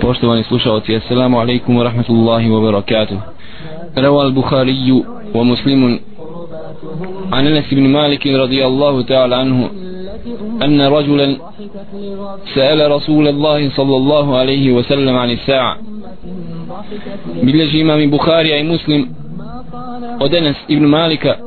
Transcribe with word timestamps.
Poštovani 0.00 0.44
slušalci, 0.44 0.96
assalamu 0.96 1.40
alaikum 1.40 1.76
wa 1.76 1.84
rahmatullahi 1.84 2.50
wa 2.50 2.60
barakatuh. 2.60 3.18
روى 3.98 4.22
البخاري 4.26 5.04
ومسلم 5.34 6.00
عن 7.32 7.46
انس 7.46 7.64
بن 7.74 7.82
مالك 7.88 8.26
رضي 8.26 8.66
الله 8.66 9.02
تعالى 9.02 9.34
عنه 9.36 9.70
ان 10.62 10.80
رجلا 10.80 11.36
سال 12.54 12.90
رسول 12.90 13.28
الله 13.28 13.70
صلى 13.76 13.96
الله 13.96 14.36
عليه 14.38 14.72
وسلم 14.72 15.16
عن 15.16 15.30
الساعه 15.30 15.76
بلج 17.42 17.76
امام 17.80 18.10
بخاري 18.10 18.54
اي 18.54 18.62
مسلم 18.62 19.12
ودنس 20.20 20.56
ابن 20.70 20.86
مالك 20.86 21.38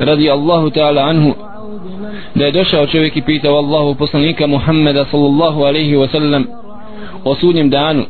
رضي 0.00 0.32
الله 0.32 0.68
تعالى 0.70 1.00
عنه 1.00 1.34
da 2.36 2.44
je 2.44 2.52
došao 2.52 2.86
čovjek 2.86 3.16
i 3.16 3.22
pitao 3.22 3.56
Allahu 3.58 3.94
poslanika 3.94 4.46
Muhammeda 4.46 5.04
sallallahu 5.10 5.64
alaihi 5.64 5.96
wa 5.96 6.08
sallam 6.08 6.46
o 7.23 7.35
sudnjem 7.35 7.69
danu 7.69 8.05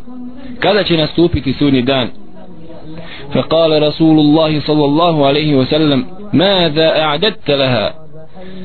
kada 0.60 0.84
će 0.84 0.98
nastupiti 0.98 1.54
sudnji 1.54 1.82
dan 1.82 2.08
فقال 3.34 3.82
رسول 3.82 4.20
الله 4.20 4.60
صلى 4.60 4.86
الله 4.86 5.26
عليه 5.28 5.56
وسلم 5.56 6.06
ماذا 6.34 7.00
أعددت 7.02 7.50
لها 7.52 7.94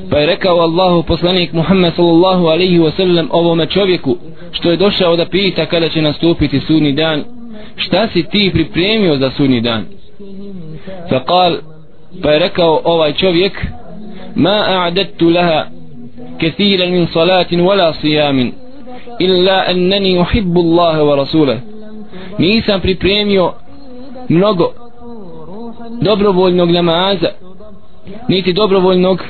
pa 0.09 0.19
je 0.19 0.25
rekao 0.25 0.59
Allahu 0.61 1.03
poslanik 1.03 1.53
Muhammed 1.53 1.93
sallallahu 1.95 2.47
alaihi 2.47 2.79
wa 2.79 2.91
sallam 2.97 3.29
ovome 3.31 3.65
čovjeku 3.65 4.17
što 4.51 4.71
je 4.71 4.77
došao 4.77 5.15
da 5.15 5.25
pita 5.25 5.65
kada 5.65 5.89
će 5.89 6.01
nastupiti 6.01 6.59
sudnji 6.59 6.91
dan 6.91 7.23
šta 7.75 8.07
si 8.07 8.23
ti 8.23 8.49
pripremio 8.53 9.17
za 9.17 9.31
sudnji 9.37 9.61
dan 9.61 9.85
fa 11.09 11.19
kal 11.23 11.57
pa 12.23 12.31
je 12.31 12.39
rekao 12.39 12.81
ovaj 12.83 13.13
čovjek 13.13 13.65
ma 14.35 14.63
a'dadtu 14.67 15.29
laha 15.29 15.65
kathiran 16.41 16.91
min 16.91 17.07
salatin 17.13 17.59
wala 17.59 17.93
siyamin 18.01 18.51
illa 19.19 19.65
annani 19.67 20.19
uhibbu 20.19 20.59
Allaha 20.59 21.03
wa 21.03 21.15
rasulah 21.15 21.57
nisam 22.37 22.81
pripremio 22.81 23.53
mnogo 24.29 24.73
dobrovoljnog 26.01 26.69
namaza 26.71 27.29
niti 28.27 28.53
dobrovoljnog 28.53 29.23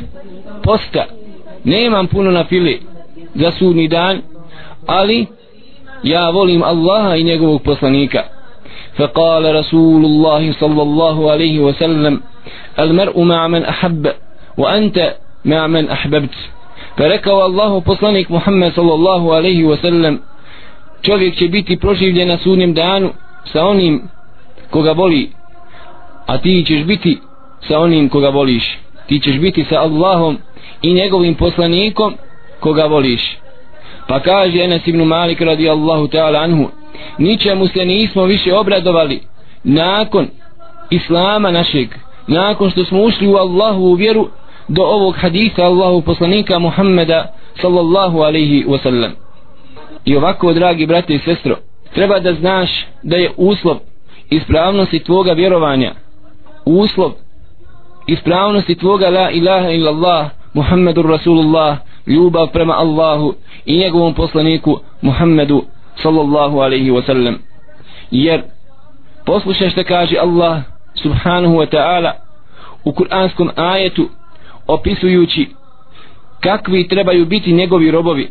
posta 0.63 1.05
nemam 1.63 2.07
puno 2.07 2.31
na 2.31 2.43
fili 2.43 2.81
za 3.35 3.51
sudni 3.51 3.87
dan 3.87 4.21
ali 4.85 5.25
ja 6.03 6.29
volim 6.29 6.63
Allaha 6.63 7.15
i 7.15 7.23
njegovog 7.23 7.61
poslanika 7.61 8.23
فقال 8.97 9.55
رسول 9.55 10.05
الله 10.05 10.51
صلى 10.51 10.81
الله 10.81 11.31
عليه 11.31 11.59
وسلم 11.59 12.21
المرء 12.79 13.21
مع 13.21 13.47
من 13.47 13.63
أحب 13.65 14.11
وأنت 14.57 15.15
مع 15.45 15.67
من 15.67 15.89
أحببت 15.89 16.35
Pa 16.96 17.08
rekao 17.08 17.40
Allahu 17.40 17.80
poslanik 17.80 18.28
Muhammed 18.28 18.74
sallallahu 18.74 19.30
alaihi 19.30 19.64
wa 19.64 19.80
sallam 19.80 20.18
čovjek 21.02 21.36
će 21.36 21.48
biti 21.48 21.76
proživljen 21.76 22.28
na 22.28 22.38
sudnjem 22.38 22.74
danu 22.74 23.10
sa 23.52 23.66
onim 23.66 24.02
koga 24.70 24.92
voli 24.92 25.30
a 26.26 26.38
ti 26.38 26.64
ćeš 26.66 26.84
biti 26.84 27.18
sa 27.68 27.78
onim 27.78 28.08
koga 28.08 28.28
voliš. 28.28 28.78
Ti 29.06 29.20
ćeš 29.20 29.38
biti 29.38 29.64
sa 29.64 29.80
Allahom 29.80 30.38
i 30.82 30.94
njegovim 30.94 31.34
poslanikom 31.34 32.14
koga 32.60 32.84
voliš. 32.86 33.38
Pa 34.08 34.20
kaže 34.20 34.64
Enes 34.64 34.86
ibn 34.86 35.02
Malik 35.02 35.40
radijallahu 35.40 36.08
ta'ala 36.08 36.42
anhu 36.42 36.68
ničemu 37.18 37.66
se 37.66 37.84
nismo 37.84 38.24
više 38.24 38.54
obradovali 38.54 39.20
nakon 39.64 40.28
islama 40.90 41.50
našeg 41.50 41.88
nakon 42.26 42.70
što 42.70 42.84
smo 42.84 43.02
ušli 43.02 43.28
u 43.28 43.36
Allahu 43.36 43.82
u 43.82 43.94
vjeru 43.94 44.28
do 44.70 44.82
ovog 44.82 45.14
hadisa 45.16 45.62
Allahu 45.64 46.02
poslanika 46.02 46.58
Muhammeda 46.58 47.32
sallallahu 47.62 48.22
alaihi 48.22 48.64
wasallam. 48.64 49.10
I 50.04 50.16
ovako 50.16 50.52
dragi 50.52 50.86
brate 50.86 51.14
i 51.14 51.18
sestro 51.18 51.56
treba 51.94 52.18
da 52.18 52.34
znaš 52.34 52.70
da 53.02 53.16
je 53.16 53.30
uslov 53.36 53.76
ispravnosti 54.30 54.98
tvoga 54.98 55.32
vjerovanja 55.32 55.94
uslov 56.64 57.12
ispravnosti 58.06 58.74
tvoga 58.74 59.08
la 59.08 59.30
ilaha 59.30 59.70
illallah 59.70 60.30
Muhammedur 60.54 61.06
Rasulullah 61.06 61.76
ljubav 62.06 62.46
prema 62.52 62.74
Allahu 62.74 63.34
i 63.66 63.78
njegovom 63.78 64.14
poslaniku 64.14 64.80
Muhammedu 65.02 65.64
sallallahu 66.02 66.60
alaihi 66.60 66.90
wa 66.90 67.06
sallam 67.06 67.38
jer 68.10 68.42
poslušaj 69.26 69.70
što 69.70 69.84
kaže 69.84 70.16
Allah 70.16 70.62
subhanahu 70.94 71.54
wa 71.54 71.66
ta'ala 71.66 72.12
u 72.84 72.92
kuranskom 72.92 73.50
ajetu 73.56 74.08
opisujući 74.67 75.47
kakvi 76.39 76.87
trebaju 76.87 77.25
biti 77.25 77.53
njegovi 77.53 77.91
robovi 77.91 78.29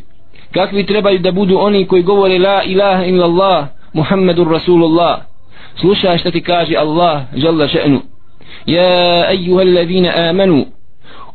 kakvi 0.53 0.87
trebaju 0.87 1.19
da 1.19 1.33
budu 1.33 1.59
oni 1.59 1.87
koji 1.87 2.03
govore 2.03 2.39
la 2.39 2.63
ilaha 2.63 3.05
illallah 3.05 3.67
Muhammedur 3.93 4.51
Rasulullah 4.51 5.21
slušaj 5.81 6.19
šta 6.19 6.31
ti 6.31 6.41
kaže 6.41 6.77
Allah 6.77 7.23
žalla 7.37 7.69
še'nu 7.69 8.01
ja 8.67 9.31
ejuha 9.33 9.61
alladhina 9.61 10.13
amanu 10.31 10.67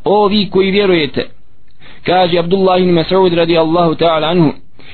o 0.03 0.27
vi 0.27 0.49
koji 0.49 0.71
vjerujete 0.71 1.29
kaže 2.03 2.39
Abdullah 2.39 2.81
ibn 2.81 2.91
Mas'ud 2.91 3.33
radi 3.33 3.57
Allahu 3.57 3.95
ta'ala 3.95 4.27
anhu 4.29 4.53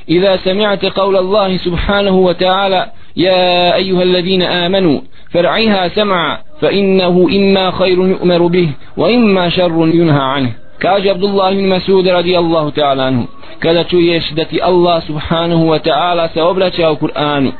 إذا 0.09 0.37
سمعت 0.37 0.85
قول 0.85 1.15
الله 1.17 1.57
سبحانه 1.57 2.15
وتعالى 2.15 2.91
يا 3.17 3.75
أيها 3.75 4.03
الذين 4.03 4.41
آمنوا 4.41 4.99
فرعيها 5.33 5.87
سمعا 5.87 6.37
فإنه 6.61 7.27
إما 7.31 7.71
خير 7.71 8.07
يؤمر 8.07 8.47
به 8.47 8.69
وإما 8.97 9.49
شر 9.49 9.89
ينهى 9.93 10.23
عنه 10.23 10.51
كاج 10.79 11.07
عبد 11.07 11.23
الله 11.23 11.51
بن 11.51 11.69
مسعود 11.69 12.07
رضي 12.07 12.39
الله 12.39 12.69
تعالى 12.69 13.01
عنه 13.01 13.27
kada 13.59 13.83
čuješ 13.83 14.35
da 14.35 14.45
ti 14.45 14.59
Allah 14.61 15.01
subhanahu 15.07 15.63
wa 15.71 15.79
ta'ala 15.79 16.27
se 16.33 16.41
obraća 16.43 16.91
u 16.91 16.95
Kur'anu 16.95 17.51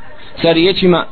sa 0.42 0.52
riječima 0.52 1.04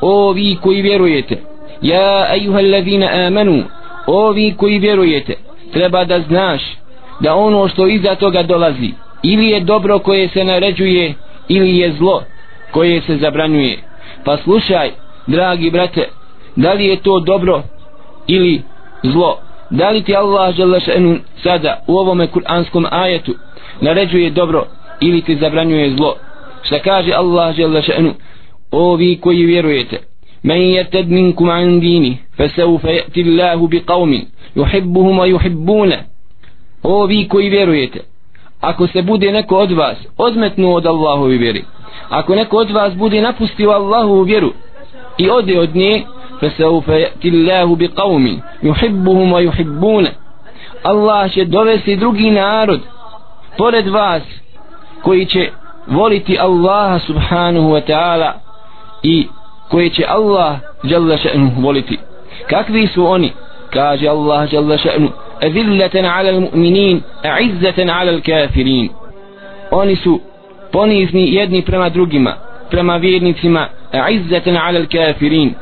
o 0.00 0.32
vi 0.32 0.56
koji 0.62 0.82
vjerujete 0.82 1.36
ja 1.82 2.34
ejuhal 2.34 2.70
ladhina 2.70 3.08
amanu 3.26 3.62
o 4.06 4.30
vi 4.32 4.54
koji 4.56 4.78
vjerujete 4.78 5.34
treba 5.72 6.04
da 6.04 6.20
znaš 6.20 6.62
da 7.20 7.34
ono 7.34 7.68
što 7.68 7.86
iza 7.86 8.14
toga 8.14 8.42
dolazi 8.42 8.90
ili 9.22 9.46
je 9.48 9.60
dobro 9.60 9.98
koje 9.98 10.28
se 10.28 10.44
naređuje 10.44 11.14
ili 11.48 11.78
je 11.78 11.92
zlo 11.92 12.22
koje 12.75 13.01
se 13.01 13.17
zabranjuje. 13.17 13.77
Pa 14.25 14.37
slušaj 14.37 14.91
dragi 15.27 15.71
brate 15.71 16.07
da 16.55 16.73
li 16.73 16.85
je 16.85 16.95
to 16.95 17.19
dobro 17.19 17.63
ili 18.27 18.61
zlo? 19.03 19.39
Da 19.69 19.89
li 19.89 20.03
ti 20.03 20.15
Allah 20.15 20.55
želešenu 20.55 21.17
sada 21.43 21.83
u 21.87 21.97
ovome 21.97 22.27
kuranskom 22.27 22.85
ajetu 22.91 23.35
naređuje 23.81 24.29
dobro 24.29 24.65
ili 25.01 25.21
ti 25.21 25.35
zabranjuje 25.35 25.95
zlo? 25.97 26.15
Šta 26.63 26.79
kaže 26.79 27.11
Allah 27.13 27.55
želešenu 27.55 28.13
o 28.71 28.95
vi 28.95 29.17
koji 29.21 29.45
vjerujete 29.45 29.97
men 30.43 30.61
yerted 30.61 31.07
minkum 31.07 31.49
an 31.49 31.79
dini 31.79 32.17
fasawfa 32.37 32.89
yati 32.89 33.23
Allahu 33.23 33.67
biqaumin 33.67 34.21
yuhibbuhum 34.55 35.17
wa 35.19 35.27
yuhibbuna. 35.27 35.97
O 36.83 37.05
vi 37.05 37.27
koji 37.27 37.49
vjerujete 37.49 37.99
ako 38.61 38.87
se 38.87 39.01
bude 39.01 39.31
neko 39.31 39.57
od 39.57 39.71
vas 39.71 39.97
odmetnuo 40.17 40.75
od 40.75 40.85
Allahovi 40.85 41.37
vjeri 41.37 41.65
ako 42.09 42.35
neko 42.35 42.57
od 42.57 42.71
vas 42.71 42.93
bude 42.93 43.21
napustio 43.21 43.71
Allahovu 43.71 44.21
vjeru 44.21 44.53
i 45.17 45.29
ode 45.29 45.59
od 45.59 45.75
nje 45.75 46.03
fasawfa 46.39 46.91
yati 46.91 47.31
Allahu 47.33 47.75
biqaumin 47.75 48.39
yuhibbuhum 48.61 49.31
wa 49.33 50.09
Allah 50.83 51.31
će 51.31 51.45
dovesti 51.45 51.95
drugi 51.95 52.31
narod 52.31 52.79
pored 53.57 53.87
vas 53.87 54.23
koji 55.01 55.25
će 55.25 55.49
voliti 55.87 56.37
Allaha 56.39 56.99
subhanahu 56.99 57.69
wa 57.69 57.81
ta'ala 57.87 58.31
i 59.03 59.27
koji 59.69 59.89
će 59.89 60.05
Allah 60.07 60.57
jalla 60.83 61.17
še'nu 61.17 61.61
voliti. 61.61 61.99
Kakvi 62.49 62.87
su 62.87 63.05
oni? 63.05 63.31
Kaže 63.73 64.07
Allah 64.07 64.53
jalla 64.53 64.77
še'nu 64.77 65.09
أذلة 65.45 66.09
ala 66.09 66.29
المؤمنين 66.29 67.01
أعزة 67.25 67.91
على 67.91 68.21
ala 68.21 68.89
oni 69.71 69.95
su 69.95 70.21
ponizni 70.71 71.35
jedni 71.35 71.61
prema 71.61 71.89
drugima 71.89 72.33
prema 72.69 72.97
vjernicima 72.97 73.67
a'izzatan 73.91 74.57
ala 74.57 74.79
al-kafirin 74.79 75.53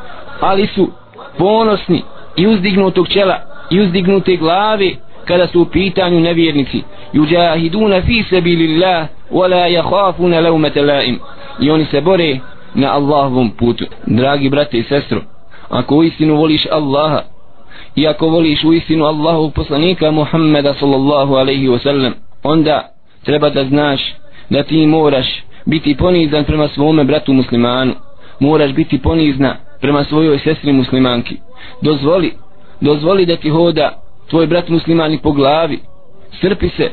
ali 0.42 0.68
su 0.68 0.92
ponosni 1.38 2.02
i 2.36 2.48
uzdignutog 2.48 3.08
čela 3.08 3.40
i 3.70 3.80
uzdignute 3.80 4.36
glave 4.36 4.92
kada 5.26 5.48
su 5.48 5.62
u 5.62 5.66
pitanju 5.66 6.20
nevjernici. 6.20 6.84
Yujahiduna 7.14 8.02
fi 8.02 8.24
sabilillah 8.30 9.08
wala 9.32 9.68
yakhafuna 9.68 10.40
lawmata 10.42 10.82
la'im. 10.82 11.20
I 11.60 11.72
oni 11.72 11.86
se 11.86 12.02
bore 12.02 12.40
na 12.76 12.94
Allahovom 12.94 13.52
putu. 13.52 13.86
Dragi 14.08 14.50
brate 14.50 14.78
i 14.78 14.84
sestro 14.84 15.22
ako 15.70 15.96
uistinu 15.96 16.36
voliš 16.36 16.66
Allaha 16.72 17.22
i 17.96 18.08
ako 18.08 18.28
voliš 18.28 18.64
u 18.64 18.74
istinu 18.74 19.06
Allahu 19.06 19.52
poslanika 19.52 20.12
Muhammeda 20.12 20.74
sallallahu 20.74 21.34
alaihi 21.34 21.68
wasallam 21.68 22.12
onda 22.44 22.90
treba 23.24 23.50
da 23.50 23.66
znaš 23.66 24.02
da 24.50 24.64
ti 24.64 24.88
moraš 24.88 25.44
biti 25.66 25.98
ponizan 25.98 26.44
prema 26.44 26.68
svome 26.68 27.04
bratu 27.04 27.34
muslimanu. 27.34 27.94
Moraš 28.40 28.72
biti 28.72 29.02
ponizna 29.02 29.56
prema 29.82 30.04
svojoj 30.04 30.40
sestri 30.40 30.74
muslimanki. 30.74 31.38
Dozvoli 31.82 32.34
dozvoli 32.82 33.26
da 33.26 33.36
ti 33.36 33.50
hoda 33.50 34.04
tvoj 34.30 34.48
brat 34.48 34.70
muslimani 34.70 35.18
po 35.18 35.32
glavi. 35.32 35.80
Srpi 36.42 36.70
se 36.70 36.92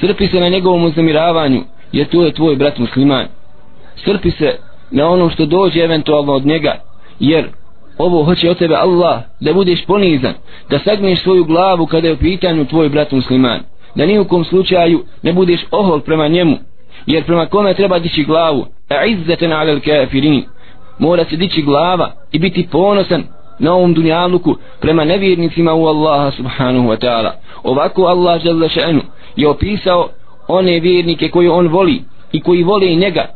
srpi 0.00 0.26
se 0.26 0.40
na 0.40 0.48
njegovom 0.48 0.84
uznemiravanju 0.84 1.62
jer 1.92 2.06
to 2.06 2.24
je 2.24 2.32
tvoj 2.32 2.56
brat 2.56 2.78
musliman. 2.78 3.26
Srpi 4.04 4.30
se 4.30 4.58
na 4.90 5.08
ono 5.08 5.30
što 5.30 5.46
dođe 5.46 5.80
eventualno 5.80 6.32
od 6.32 6.46
njega 6.46 6.74
jer 7.20 7.48
ovo 7.98 8.24
hoće 8.24 8.50
od 8.50 8.58
tebe 8.58 8.74
Allah 8.74 9.20
da 9.40 9.52
budeš 9.52 9.86
ponizan 9.86 10.34
da 10.70 10.78
sagneš 10.78 11.22
svoju 11.22 11.44
glavu 11.44 11.86
kada 11.86 12.08
je 12.08 12.14
u 12.14 12.18
pitanju 12.18 12.64
tvoj 12.64 12.88
brat 12.88 13.12
musliman. 13.12 13.60
Da 13.94 14.06
ni 14.06 14.18
u 14.18 14.24
kom 14.24 14.44
slučaju 14.44 15.04
ne 15.22 15.32
budeš 15.32 15.60
ohol 15.70 16.00
prema 16.00 16.28
njemu 16.28 16.56
jer 17.06 17.24
prema 17.24 17.46
kome 17.46 17.74
treba 17.74 17.98
dići 17.98 18.24
glavu? 18.24 18.66
A 18.88 19.04
izzeten 19.04 19.52
alel 19.52 19.80
kafirin. 19.80 20.44
Mora 20.98 21.24
se 21.24 21.36
dići 21.36 21.62
glava 21.62 22.12
i 22.32 22.38
biti 22.38 22.68
ponosan 22.72 23.24
na 23.58 23.74
ovom 23.74 23.94
dunjaluku 23.94 24.56
prema 24.80 25.04
nevjernicima 25.04 25.74
u 25.74 25.86
Allaha 25.86 26.30
subhanahu 26.30 26.88
wa 26.88 27.06
ta'ala. 27.06 27.30
Ovako 27.62 28.02
Allah 28.02 28.42
žele 28.42 28.68
še'nu 28.68 29.00
je 29.36 29.48
opisao 29.48 30.08
one 30.48 30.80
vjernike 30.80 31.28
koje 31.28 31.50
on 31.50 31.68
voli 31.68 32.02
i 32.32 32.40
koji 32.40 32.62
vole 32.62 32.92
i 32.92 32.96
njega. 32.96 33.26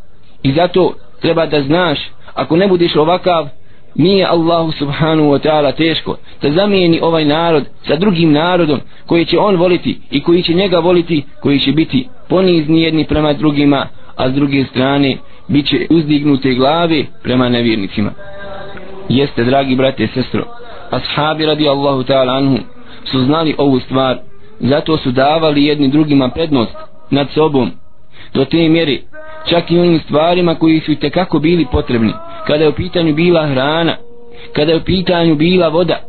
I 0.43 0.53
zato 0.53 0.95
treba 1.21 1.47
da 1.47 1.63
znaš 1.63 1.99
ako 2.35 2.57
ne 2.57 2.69
budeš 2.69 2.97
ovakav 2.97 3.49
nije 3.95 4.27
Allahu 4.27 4.73
subhanahu 4.73 5.29
wa 5.29 5.39
ta'ala 5.39 5.73
teško 5.73 6.17
da 6.43 6.51
zamijeni 6.51 7.01
ovaj 7.03 7.25
narod 7.25 7.65
sa 7.87 7.97
drugim 7.97 8.33
narodom 8.33 8.81
koji 9.07 9.25
će 9.25 9.39
on 9.39 9.57
voliti 9.57 10.01
i 10.11 10.23
koji 10.23 10.43
će 10.43 10.55
njega 10.55 10.79
voliti 10.79 11.23
koji 11.43 11.59
će 11.59 11.73
biti 11.73 12.09
ponizni 12.29 12.83
jedni 12.83 13.05
prema 13.05 13.33
drugima 13.33 13.87
a 14.17 14.31
s 14.31 14.33
druge 14.33 14.65
strane 14.65 15.17
bit 15.49 15.67
će 15.67 15.87
uzdignute 15.91 16.55
glave 16.55 17.05
prema 17.23 17.49
nevjernicima. 17.49 18.11
Jeste 19.09 19.45
dragi 19.45 19.77
brate 19.77 20.05
i 20.05 20.09
sestro 20.09 20.45
ashabi 20.91 21.47
radi 21.47 21.69
Allahu 21.69 22.03
ta'ala 22.03 22.37
anhu 22.37 22.59
su 23.05 23.21
znali 23.21 23.55
ovu 23.59 23.81
stvar 23.81 24.19
zato 24.61 24.97
su 24.97 25.11
davali 25.11 25.65
jedni 25.65 25.89
drugima 25.89 26.29
prednost 26.29 26.75
nad 27.11 27.31
sobom 27.31 27.71
do 28.35 28.45
te 28.45 28.69
mjeri 28.69 29.03
čak 29.49 29.71
i 29.71 29.79
onim 29.79 30.01
stvarima 30.01 30.55
koji 30.55 30.81
su 30.81 30.95
tekako 30.95 31.39
bili 31.39 31.67
potrebni 31.73 32.13
kada 32.50 32.64
je 32.64 32.70
u 32.70 32.74
pitanju 32.74 33.14
bila 33.14 33.48
hrana 33.48 33.96
kada 34.54 34.72
je 34.72 34.78
u 34.78 34.84
pitanju 34.84 35.36
bila 35.36 35.68
voda 35.68 36.00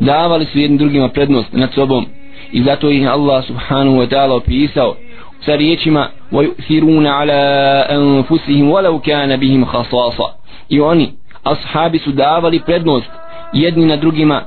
davali 0.00 0.44
su 0.44 0.58
jednim 0.58 0.78
drugima 0.78 1.08
prednost 1.08 1.52
nad 1.52 1.72
sobom 1.74 2.06
i 2.52 2.62
zato 2.62 2.90
ih 2.90 3.12
Allah 3.12 3.44
subhanahu 3.46 3.96
wa 3.96 4.08
ta'ala 4.08 4.34
opisao 4.34 4.96
sa 5.40 5.56
riječima 5.56 6.08
وَيُؤْثِرُونَ 6.32 7.06
عَلَىٰ 7.06 7.86
أَنفُسِهِمْ 7.90 8.70
وَلَوْ 8.70 9.00
كَانَ 9.00 9.36
بِهِمْ 9.36 9.64
خَصَاصًا 9.64 10.28
i 10.68 10.80
oni 10.80 11.12
ashabi 11.44 11.98
su 11.98 12.12
davali 12.12 12.60
prednost 12.60 13.10
jedni 13.52 13.86
na 13.86 13.96
drugima 13.96 14.42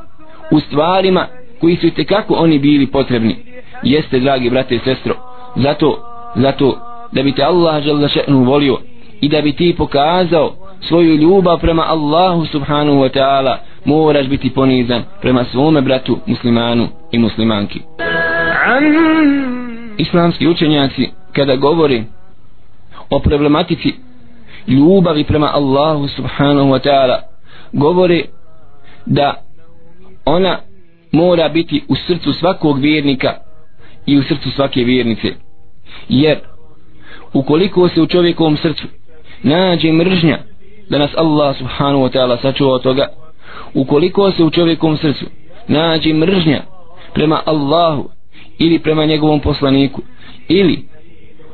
u 0.51 0.59
stvarima 0.59 1.27
koji 1.61 1.75
su 1.75 1.89
tekako 1.89 2.33
oni 2.33 2.59
bili 2.59 2.87
potrebni 2.87 3.35
jeste 3.83 4.19
dragi 4.19 4.49
brate 4.49 4.75
i 4.75 4.79
sestro 4.79 5.15
zato 5.55 5.97
zato 6.35 6.77
da 7.11 7.23
bi 7.23 7.35
te 7.35 7.43
Allah 7.43 7.83
žele 7.83 8.07
še'nu 8.07 8.45
volio 8.45 8.77
i 9.21 9.29
da 9.29 9.41
bi 9.41 9.51
ti 9.51 9.75
pokazao 9.77 10.55
svoju 10.80 11.16
ljubav 11.16 11.60
prema 11.60 11.84
Allahu 11.86 12.46
subhanahu 12.46 12.98
wa 12.98 13.10
ta'ala 13.18 13.56
moraš 13.84 14.26
biti 14.26 14.50
ponizan 14.50 15.02
prema 15.20 15.44
svome 15.44 15.80
bratu 15.80 16.18
muslimanu 16.26 16.88
i 17.12 17.18
muslimanki. 17.18 17.80
Islamski 19.98 20.48
učenjaci 20.48 21.08
kada 21.32 21.56
govori 21.56 22.04
o 23.10 23.18
problematici 23.18 23.94
ljubavi 24.66 25.24
prema 25.24 25.50
Allahu 25.54 26.08
subhanahu 26.08 26.68
wa 26.68 26.88
ta'ala 26.88 27.20
govori 27.72 28.24
da 29.06 29.34
ona 30.24 30.58
mora 31.12 31.48
biti 31.48 31.84
u 31.88 31.94
srcu 31.94 32.32
svakog 32.32 32.78
vjernika 32.78 33.34
i 34.06 34.18
u 34.18 34.22
srcu 34.22 34.50
svake 34.50 34.84
vjernice. 34.84 35.28
Jer 36.08 36.38
ukoliko 37.32 37.88
se 37.88 38.00
u 38.00 38.06
čovjekovom 38.06 38.56
srcu 38.56 38.86
nađe 39.42 39.92
mržnja 39.92 40.38
da 40.90 40.98
nas 40.98 41.10
Allah 41.16 41.56
subhanahu 41.58 42.02
wa 42.02 42.10
ta'ala 42.10 42.42
sačuva 42.42 42.72
od 42.72 42.82
toga. 42.82 43.06
Ukoliko 43.74 44.30
se 44.30 44.44
u 44.44 44.50
čovjekom 44.50 44.96
srcu 44.96 45.24
nađe 45.68 46.14
mržnja 46.14 46.62
prema 47.14 47.40
Allahu 47.44 48.08
ili 48.58 48.78
prema 48.78 49.04
njegovom 49.04 49.40
poslaniku 49.40 50.02
ili 50.48 50.88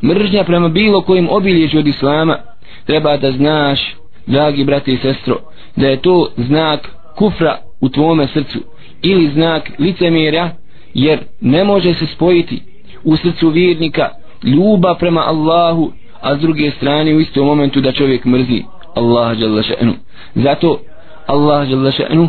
mržnja 0.02 0.44
prema 0.44 0.68
bilo 0.68 1.00
kojim 1.00 1.28
obilježju 1.30 1.80
od 1.80 1.86
Islama 1.86 2.38
treba 2.86 3.16
da 3.16 3.32
znaš 3.32 3.94
dragi 4.26 4.64
brate 4.64 4.92
i 4.92 4.96
sestro 4.96 5.36
da 5.76 5.88
je 5.88 6.02
to 6.02 6.28
znak 6.36 6.88
kufra 7.16 7.58
u 7.80 7.88
tvome 7.88 8.26
srcu 8.26 8.58
ili 9.02 9.28
znak 9.28 9.70
licemjerja 9.78 10.50
jer 10.94 11.18
ne 11.40 11.64
može 11.64 11.94
se 11.94 12.06
spojiti 12.06 12.62
u 13.04 13.16
srcu 13.16 13.48
vjernika 13.48 14.08
ljubav 14.42 14.98
prema 14.98 15.20
Allahu 15.20 15.92
a 16.20 16.36
s 16.36 16.40
druge 16.40 16.70
strane 16.70 17.14
u 17.14 17.20
istom 17.20 17.46
momentu 17.46 17.80
da 17.80 17.92
čovjek 17.92 18.24
mrzi. 18.24 18.62
Allah 18.94 19.40
jalla 19.40 19.62
še'nu. 19.62 19.92
Zato 20.34 20.80
Allah 21.26 21.70
jalla 21.70 21.90
še'nu 21.90 22.28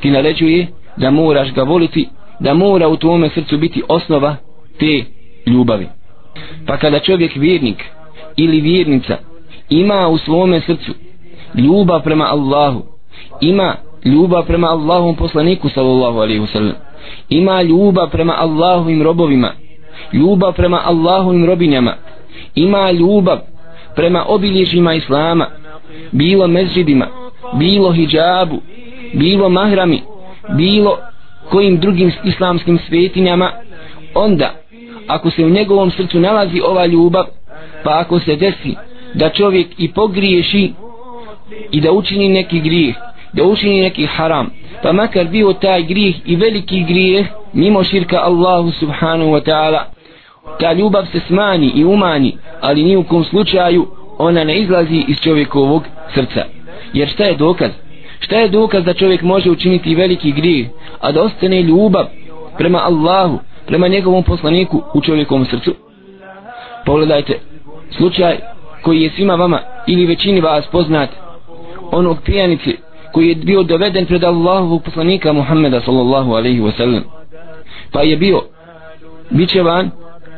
ti 0.00 0.10
naređuje 0.10 0.66
da 0.96 1.10
moraš 1.10 1.52
ga 1.52 1.62
voliti 1.62 2.08
da 2.40 2.54
mora 2.54 2.88
u 2.88 2.96
tvome 2.96 3.28
srcu 3.28 3.58
biti 3.58 3.82
osnova 3.88 4.36
te 4.78 5.04
ljubavi. 5.46 5.86
Pa 6.66 6.76
kada 6.76 6.98
čovjek 6.98 7.36
vjernik 7.36 7.84
ili 8.36 8.60
vjernica 8.60 9.16
ima 9.68 10.08
u 10.08 10.18
svome 10.18 10.60
srcu 10.60 10.92
ljubav 11.54 12.02
prema 12.02 12.24
Allahu 12.24 12.82
ima 13.40 13.74
ljubav 14.04 14.46
prema 14.46 14.68
Allahom 14.68 15.16
poslaniku 15.16 15.68
sallallahu 15.68 16.18
alaihi 16.18 16.40
wasallam 16.40 16.74
ima 17.28 17.62
ljubav 17.62 18.10
prema 18.10 18.34
Allahovim 18.38 19.02
robovima 19.02 19.50
ljubav 20.12 20.52
prema 20.52 20.80
Allahovim 20.84 21.46
robinjama 21.46 21.94
ima 22.54 22.90
ljubav 22.90 23.38
prema 23.96 24.24
obilježima 24.28 24.94
Islama 24.94 25.46
bilo 26.12 26.46
mezžidima 26.46 27.06
bilo 27.58 27.92
hijabu 27.92 28.60
bilo 29.14 29.48
mahrami 29.48 30.02
bilo 30.56 30.98
kojim 31.50 31.80
drugim 31.80 32.12
islamskim 32.24 32.78
svetinjama 32.88 33.50
onda 34.14 34.54
ako 35.06 35.30
se 35.30 35.44
u 35.44 35.50
njegovom 35.50 35.90
srcu 35.90 36.20
nalazi 36.20 36.60
ova 36.60 36.86
ljubav 36.86 37.24
pa 37.84 37.98
ako 37.98 38.20
se 38.20 38.36
desi 38.36 38.74
da 39.14 39.30
čovjek 39.30 39.66
i 39.78 39.92
pogriješi 39.92 40.72
i 41.70 41.80
da 41.80 41.92
učini 41.92 42.28
neki 42.28 42.60
grijeh 42.60 42.94
da 43.32 43.44
učini 43.44 43.80
neki 43.80 44.06
haram 44.06 44.50
pa 44.82 44.92
makar 44.92 45.26
bio 45.26 45.52
taj 45.52 45.82
grijeh 45.82 46.14
i 46.24 46.36
veliki 46.36 46.84
grijeh 46.84 47.26
mimo 47.52 47.84
širka 47.84 48.16
Allahu 48.16 48.70
subhanahu 48.70 49.30
wa 49.30 49.42
ta'ala 49.42 49.80
ta 50.60 50.72
ljubav 50.72 51.06
se 51.12 51.20
smanji 51.20 51.72
i 51.74 51.84
umanji 51.84 52.36
ali 52.60 52.84
ni 52.84 52.96
u 52.96 53.04
kom 53.04 53.24
slučaju 53.24 53.86
ona 54.18 54.44
ne 54.44 54.58
izlazi 54.58 55.04
iz 55.08 55.16
čovjekovog 55.20 55.82
srca. 56.14 56.44
Jer 56.92 57.08
šta 57.08 57.24
je 57.24 57.36
dokaz? 57.36 57.70
Šta 58.20 58.36
je 58.36 58.48
dokaz 58.48 58.84
da 58.84 58.94
čovjek 58.94 59.22
može 59.22 59.50
učiniti 59.50 59.94
veliki 59.94 60.32
grijeh 60.32 60.66
a 61.00 61.12
da 61.12 61.22
ostane 61.22 61.62
ljubav 61.62 62.06
prema 62.58 62.78
Allahu 62.78 63.38
prema 63.66 63.88
njegovom 63.88 64.24
poslaniku 64.24 64.82
u 64.94 65.00
čovjekovom 65.00 65.44
srcu? 65.44 65.74
Pogledajte 66.86 67.38
slučaj 67.96 68.36
koji 68.82 69.02
je 69.02 69.10
svima 69.10 69.34
vama 69.34 69.60
ili 69.86 70.06
većini 70.06 70.40
vas 70.40 70.66
poznat 70.66 71.10
onog 71.92 72.18
pijanice 72.24 72.70
koji 73.12 73.28
je 73.28 73.34
bio 73.34 73.62
doveden 73.62 74.06
pred 74.06 74.24
Allahovog 74.24 74.82
poslanika 74.82 75.32
Muhammeda 75.32 75.80
sallallahu 75.80 76.32
alaihi 76.32 76.60
wa 76.60 76.76
sallam 76.76 77.04
pa 77.92 78.02
je 78.02 78.16
bio 78.16 78.42
bićevan 79.30 79.90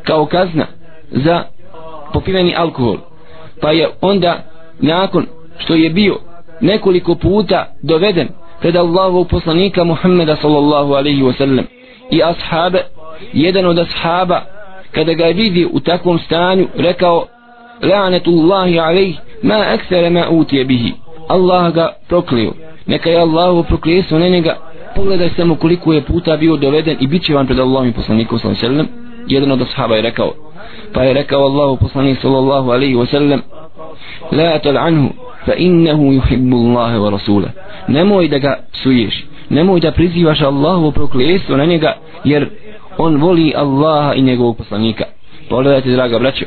kao 0.03 0.27
kazna 0.27 0.67
za 1.11 1.45
popiveni 2.13 2.55
alkohol 2.57 3.08
pa 3.61 3.71
je 3.71 3.89
onda 4.01 4.43
nakon 4.79 5.27
što 5.59 5.75
je 5.75 5.91
bio 5.91 6.17
nekoliko 6.61 7.15
puta 7.15 7.67
doveden 7.83 8.29
pred 8.61 8.77
Allahovog 8.77 9.29
poslanika 9.29 9.85
Muhammeda 9.85 10.37
sallallahu 10.37 10.93
alaihi 10.93 11.23
wa 11.23 11.37
sallam 11.39 11.65
i 12.11 12.23
ashabe 12.23 12.83
jedan 13.33 13.67
od 13.67 13.79
ashaba 13.79 14.43
kada 14.93 15.15
ga 15.15 15.25
vidi 15.25 15.69
u 15.73 15.81
takvom 15.81 16.19
stanju 16.19 16.67
rekao 16.77 17.27
la'anetullahi 17.83 18.81
alaih 18.81 19.19
ma 19.43 19.55
aksere 19.75 20.11
ma 20.11 20.29
utje 20.31 20.65
bihi. 20.65 20.93
Allah 21.29 21.75
ga 21.75 21.89
proklio. 22.09 22.53
Neka 22.87 23.11
je 23.11 23.21
Allahu 23.21 23.63
proklijestvo 23.63 24.19
na 24.19 24.29
njega. 24.29 24.57
Pogledaj 24.97 25.31
samo 25.37 25.55
koliko 25.57 25.93
je 25.93 26.03
puta 26.03 26.37
bio 26.37 26.57
doveden 26.57 26.97
i 27.01 27.07
bit 27.07 27.23
će 27.25 27.35
vam 27.35 27.47
pred 27.47 27.59
Allahom 27.59 27.89
i 27.89 27.93
poslanikom 27.93 28.39
sallallahu 28.39 28.67
alaihi 28.67 28.87
sallam 28.87 29.08
jedan 29.29 29.53
od 29.53 29.63
ashaba 29.63 29.97
je 29.97 30.03
rekao 30.03 30.33
pa 30.93 31.03
je 31.03 31.15
rekao 31.15 31.41
Allahu 31.41 31.77
poslanik 31.77 32.19
sallallahu 32.23 32.71
alaihi 32.71 32.95
wa 32.95 33.07
sallam 33.11 33.43
la 34.33 34.59
tal 34.59 34.77
anhu 34.77 35.09
fa 35.47 35.55
innehu 35.55 36.13
yuhibbu 36.13 36.57
Allahe 36.57 36.99
wa 36.99 37.11
rasula 37.11 37.49
nemoj 37.89 38.29
da 38.29 38.39
ga 38.39 38.59
suješ 38.73 39.25
nemoj 39.51 39.81
da 39.81 39.93
prizivaš 39.93 40.41
Allahovo 40.41 40.91
proklijestvo 40.91 41.57
na 41.57 41.65
njega 41.65 41.97
jer 42.25 42.49
on 42.99 43.17
voli 43.17 43.53
Allaha 43.57 44.15
i 44.15 44.23
njegovog 44.23 44.57
poslanika. 44.57 45.05
Pogledajte 45.49 45.91
draga 45.91 46.19
braćo 46.19 46.45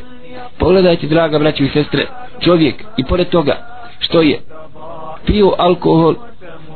pogledajte 0.57 1.07
draga 1.07 1.39
braćo 1.39 1.63
i 1.63 1.69
sestre 1.69 2.05
čovjek 2.39 2.75
i 2.97 3.03
pored 3.03 3.29
toga 3.29 3.55
što 3.99 4.21
je 4.21 4.39
pio 5.25 5.51
alkohol 5.57 6.15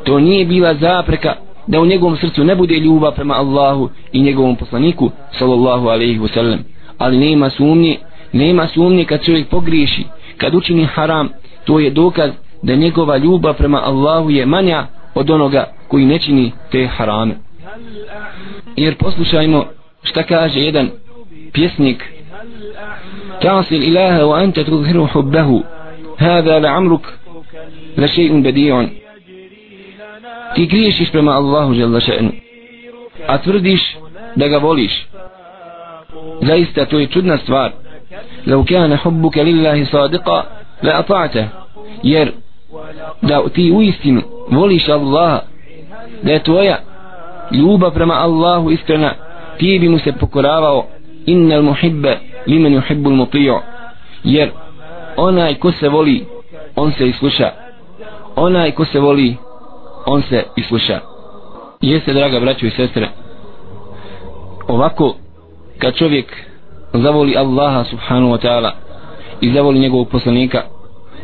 to 0.03 0.19
nije 0.19 0.45
bila 0.45 0.73
zapreka 0.73 1.35
da 1.66 1.80
u 1.80 1.86
njegovom 1.86 2.16
srcu 2.16 2.44
ne 2.44 2.54
bude 2.54 2.74
ljubav 2.74 3.14
prema 3.14 3.34
Allahu 3.34 3.90
i 4.12 4.22
njegovom 4.22 4.56
poslaniku 4.56 5.10
sallallahu 5.38 5.88
alaihi 5.88 6.18
wasallam 6.18 6.58
ali 6.98 7.18
nema 7.18 7.50
sumnje 7.50 7.96
nema 8.32 8.66
sumnje 8.66 9.04
kad 9.04 9.24
čovjek 9.24 9.48
pogriješi 9.48 10.04
kad 10.36 10.54
učini 10.54 10.84
haram 10.84 11.28
to 11.64 11.78
je 11.78 11.90
dokaz 11.90 12.30
da 12.62 12.74
njegova 12.74 13.16
ljubav 13.16 13.54
prema 13.54 13.80
Allahu 13.84 14.30
je 14.30 14.46
manja 14.46 14.86
od 15.14 15.30
onoga 15.30 15.72
koji 15.88 16.04
ne 16.04 16.18
čini 16.18 16.52
te 16.70 16.86
harame 16.86 17.34
jer 18.76 18.96
poslušajmo 18.96 19.64
šta 20.02 20.22
kaže 20.22 20.60
jedan 20.60 20.88
pjesnik 21.52 22.20
تعصي 23.40 23.76
الإله 23.76 24.24
وأنت 24.24 24.60
تظهر 24.60 25.06
حبه 25.06 25.64
هذا 26.18 26.58
لعمرك 26.58 27.06
لشيء 27.98 28.42
بديع 28.42 28.88
ti 30.55 30.65
griješiš 30.65 31.11
prema 31.11 31.31
Allahu 31.31 31.73
žela 31.73 31.99
še'nu. 31.99 32.31
A 33.27 33.37
tvrdiš 33.37 33.97
da 34.35 34.47
ga 34.47 34.57
voliš. 34.57 35.07
Zaista 36.41 36.85
to 36.85 36.99
je 36.99 37.07
čudna 37.07 37.37
stvar. 37.37 37.71
لو 38.47 38.63
كان 38.63 38.97
حبك 38.97 39.37
لله 39.37 39.83
صادقا 39.83 40.43
tvoja 46.45 46.77
ير 47.51 47.91
prema 47.91 48.13
Allahu 48.13 48.71
وليش 48.71 49.15
ti 49.57 49.79
bi 49.79 49.89
mu 49.89 49.99
se 49.99 50.11
pokoravao 50.11 50.85
الله 51.27 51.61
muhibbe 51.61 52.17
limen 52.47 52.47
بمسيب 52.47 52.47
إن 52.47 52.51
المحب 52.51 52.53
لمن 52.65 52.73
يحب 52.73 53.07
المطيع 53.07 53.61
ير 54.25 54.51
أنا 55.19 55.49
يكسى 55.49 55.87
ولي 55.87 56.25
sluša. 57.19 57.51
Onaj 58.35 58.71
ko 58.71 58.85
se 58.85 58.99
voli, 58.99 59.37
on 60.05 60.21
se 60.21 60.43
isluša 60.55 60.99
jeste 61.81 62.13
draga 62.13 62.39
braćo 62.39 62.65
i 62.65 62.71
sestre 62.71 63.09
ovako 64.67 65.15
kad 65.77 65.95
čovjek 65.95 66.37
zavoli 66.93 67.37
Allaha 67.37 67.83
subhanahu 67.83 68.33
wa 68.33 68.47
ta'ala 68.47 68.71
i 69.41 69.51
zavoli 69.51 69.79
njegovog 69.79 70.09
poslanika 70.09 70.61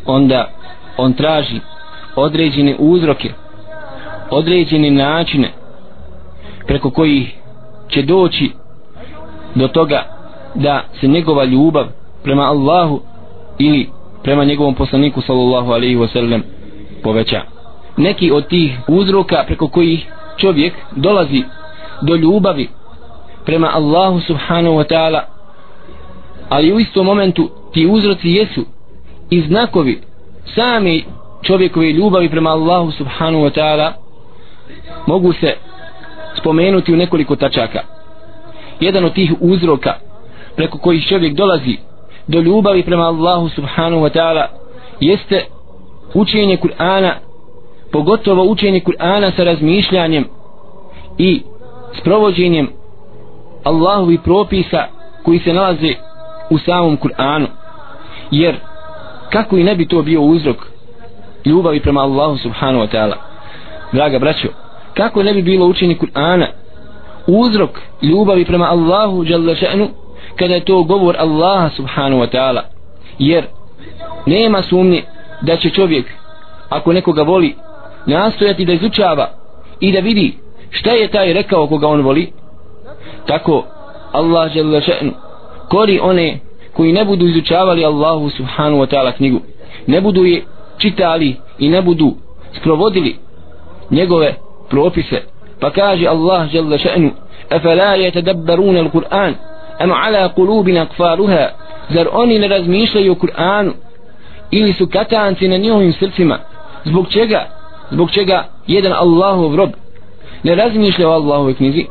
onda 0.05 0.49
on 0.97 1.13
traži 1.13 1.59
određene 2.15 2.75
uzroke 2.79 3.29
određene 4.29 4.91
načine 4.91 5.51
preko 6.67 6.89
kojih 6.89 7.35
će 7.89 8.01
doći 8.01 8.51
do 9.55 9.67
toga 9.67 10.03
da 10.55 10.83
se 10.99 11.07
njegova 11.07 11.45
ljubav 11.45 11.85
prema 12.23 12.43
Allahu 12.43 13.01
ili 13.59 13.89
prema 14.23 14.43
njegovom 14.43 14.75
poslaniku 14.75 15.21
sallallahu 15.21 15.71
alaihi 15.71 15.95
wa 15.95 16.13
sallam 16.13 16.43
poveća 17.03 17.50
neki 18.01 18.31
od 18.31 18.47
tih 18.47 18.79
uzroka 18.87 19.43
preko 19.47 19.67
kojih 19.67 20.05
čovjek 20.37 20.73
dolazi 20.95 21.43
do 22.01 22.15
ljubavi 22.15 22.69
prema 23.45 23.69
Allahu 23.73 24.19
subhanahu 24.19 24.75
wa 24.75 24.85
ta'ala 24.93 25.21
ali 26.49 26.73
u 26.73 26.79
istom 26.79 27.05
momentu 27.05 27.49
ti 27.73 27.87
uzroci 27.87 28.29
jesu 28.29 28.65
i 29.29 29.41
znakovi 29.41 30.01
sami 30.55 31.03
čovjekove 31.41 31.91
ljubavi 31.91 32.29
prema 32.29 32.49
Allahu 32.49 32.91
subhanahu 32.91 33.43
wa 33.43 33.59
ta'ala 33.59 33.91
mogu 35.07 35.33
se 35.33 35.55
spomenuti 36.37 36.93
u 36.93 36.97
nekoliko 36.97 37.35
tačaka. 37.35 37.79
Jedan 38.79 39.05
od 39.05 39.13
tih 39.13 39.33
uzroka 39.39 39.93
preko 40.55 40.77
kojih 40.77 41.07
čovjek 41.07 41.33
dolazi 41.33 41.77
do 42.27 42.39
ljubavi 42.39 42.83
prema 42.83 43.03
Allahu 43.03 43.49
subhanahu 43.49 44.01
wa 44.01 44.09
ta'ala 44.09 44.45
jeste 44.99 45.45
učenje 46.13 46.57
Kur'ana 46.57 47.13
pogotovo 47.91 48.43
učenje 48.43 48.79
Kur'ana 48.79 49.31
sa 49.35 49.43
razmišljanjem 49.43 50.25
i 51.17 51.41
sprovođenjem 51.99 52.69
Allahovi 53.63 54.17
propisa 54.17 54.85
koji 55.23 55.39
se 55.39 55.53
nalaze 55.53 55.93
u 56.49 56.57
samom 56.57 56.97
Kur'anu. 56.97 57.47
Jer 58.31 58.55
kako 59.31 59.57
i 59.57 59.63
ne 59.63 59.75
bi 59.75 59.87
to 59.87 60.01
bio 60.01 60.21
uzrok 60.21 60.57
ljubavi 61.45 61.79
prema 61.79 62.01
Allahu 62.01 62.37
subhanahu 62.37 62.85
wa 62.85 62.95
ta'ala? 62.95 63.15
Draga 63.91 64.19
braćo 64.19 64.47
kako 64.93 65.23
ne 65.23 65.33
bi 65.33 65.41
bilo 65.41 65.65
učenje 65.65 65.95
Kur'ana 65.95 66.45
uzrok 67.27 67.79
ljubavi 68.01 68.45
prema 68.45 68.65
Allahu 68.65 69.23
jalla 69.23 69.55
še'nu 69.55 69.87
kada 70.35 70.53
je 70.53 70.65
to 70.65 70.83
govor 70.83 71.15
Allaha 71.19 71.69
subhanahu 71.69 72.21
wa 72.21 72.27
ta'ala? 72.35 72.61
Jer 73.19 73.45
nema 74.25 74.61
sumnje 74.61 75.03
da 75.41 75.57
će 75.57 75.69
čovjek 75.69 76.05
ako 76.69 76.93
nekoga 76.93 77.23
voli 77.23 77.55
nastojati 78.05 78.65
da 78.65 78.73
izučava 78.73 79.29
i 79.79 79.91
da 79.91 79.99
vidi 79.99 80.37
šta 80.69 80.91
je 80.91 81.07
taj 81.07 81.33
rekao 81.33 81.67
koga 81.67 81.87
on 81.87 82.01
voli. 82.01 82.31
Tako 83.27 83.65
Allah 84.11 84.55
jalla 84.55 84.81
še'nu 84.81 85.11
kori 85.69 85.99
one 85.99 86.39
koji 86.73 86.91
ne 86.91 87.05
budu 87.05 87.27
izučavali 87.27 87.85
Allahu 87.85 88.29
subhanu 88.29 88.77
wa 88.77 88.87
ta'ala 88.87 89.11
knjigu 89.11 89.39
ne 89.87 90.01
budu 90.01 90.25
je 90.25 90.43
čitali 90.77 91.35
i 91.59 91.69
ne 91.69 91.81
budu 91.81 92.15
sprovodili 92.59 93.15
njegove 93.89 94.33
propise. 94.69 95.21
Pa 95.59 95.71
kaže 95.71 96.07
Allah 96.07 96.53
jalla 96.53 96.77
še'nu 96.77 97.09
afala 97.49 97.97
yatadabbaruna 97.97 98.79
al-Qur'an 98.79 99.33
am 99.79 99.91
ala 99.91 100.29
qulubin 100.29 100.77
aqfaluha? 100.77 101.47
Zar 101.89 102.07
oni 102.11 102.39
ne 102.39 102.47
razmišljaju 102.47 103.11
o 103.11 103.15
Kur'anu 103.15 103.71
ili 104.51 104.73
su 104.73 104.87
katanci 104.87 105.47
na 105.47 105.57
njihovim 105.57 105.93
srcima? 105.93 106.39
Zbog 106.85 107.09
čega? 107.09 107.60
Zbog 107.91 108.11
čega 108.11 108.43
jedan 108.67 108.93
Allahov 108.93 109.55
rob 109.55 109.69
ne 110.43 110.55
razmišlja 110.55 111.09
o 111.09 111.11
Allahove 111.11 111.53
knjizi? 111.53 111.85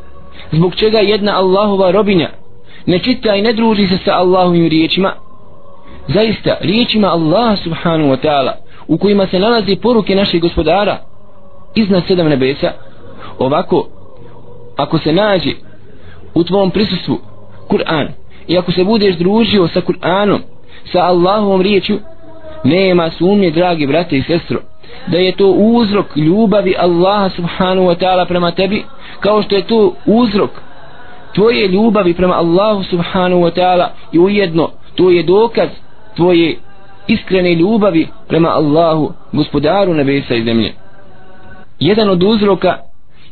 Zbog 0.51 0.75
čega 0.75 0.97
jedna 0.97 1.37
Allahova 1.37 1.91
robinja 1.91 2.29
ne 2.85 2.99
čita 2.99 3.35
i 3.35 3.41
ne 3.41 3.53
druži 3.53 3.87
se 3.87 3.97
sa 4.05 4.11
Allahovim 4.11 4.67
riječima? 4.67 5.13
Zaista 6.07 6.57
riječima 6.61 7.07
Allah 7.07 7.59
subhanahu 7.63 8.09
wa 8.09 8.17
ta'ala 8.23 8.51
u 8.87 8.97
kojima 8.97 9.27
se 9.27 9.39
nalazi 9.39 9.75
poruke 9.75 10.15
naših 10.15 10.41
gospodara 10.41 10.97
iznad 11.75 12.03
sedam 12.07 12.27
nebesa 12.29 12.71
ovako 13.39 13.87
ako 14.77 14.97
se 14.97 15.13
nađe 15.13 15.51
u 16.33 16.43
tvom 16.43 16.71
prisustvu 16.71 17.19
Kur'an 17.67 18.07
i 18.47 18.57
ako 18.57 18.71
se 18.71 18.83
budeš 18.83 19.15
družio 19.15 19.67
sa 19.67 19.81
Kur'anom 19.81 20.39
sa 20.91 20.99
Allahovom 20.99 21.61
riječju 21.61 21.99
nema 22.63 23.09
sumnje 23.09 23.51
dragi 23.51 23.87
brate 23.87 24.17
i 24.17 24.21
sestro 24.21 24.59
da 25.07 25.17
je 25.17 25.31
to 25.31 25.47
uzrok 25.47 26.17
ljubavi 26.17 26.75
Allaha 26.79 27.29
subhanahu 27.29 27.87
wa 27.87 27.95
ta'ala 27.95 28.25
prema 28.25 28.51
tebi 28.51 28.83
kao 29.19 29.41
što 29.41 29.55
je 29.55 29.61
to 29.61 29.93
uzrok 30.05 30.49
tvoje 31.35 31.67
ljubavi 31.67 32.13
prema 32.13 32.33
Allahu 32.33 32.83
subhanahu 32.83 33.41
wa 33.41 33.51
ta'ala 33.51 33.87
i 34.11 34.19
ujedno 34.19 34.69
to 34.95 35.09
je 35.09 35.23
dokaz 35.23 35.69
tvoje 36.15 36.57
iskrene 37.07 37.55
ljubavi 37.55 38.07
prema 38.27 38.49
Allahu 38.49 39.13
gospodaru 39.31 39.93
nebesa 39.93 40.35
i 40.35 40.43
zemlje. 40.43 40.73
Jedan 41.79 42.09
od 42.09 42.23
uzroka 42.23 42.77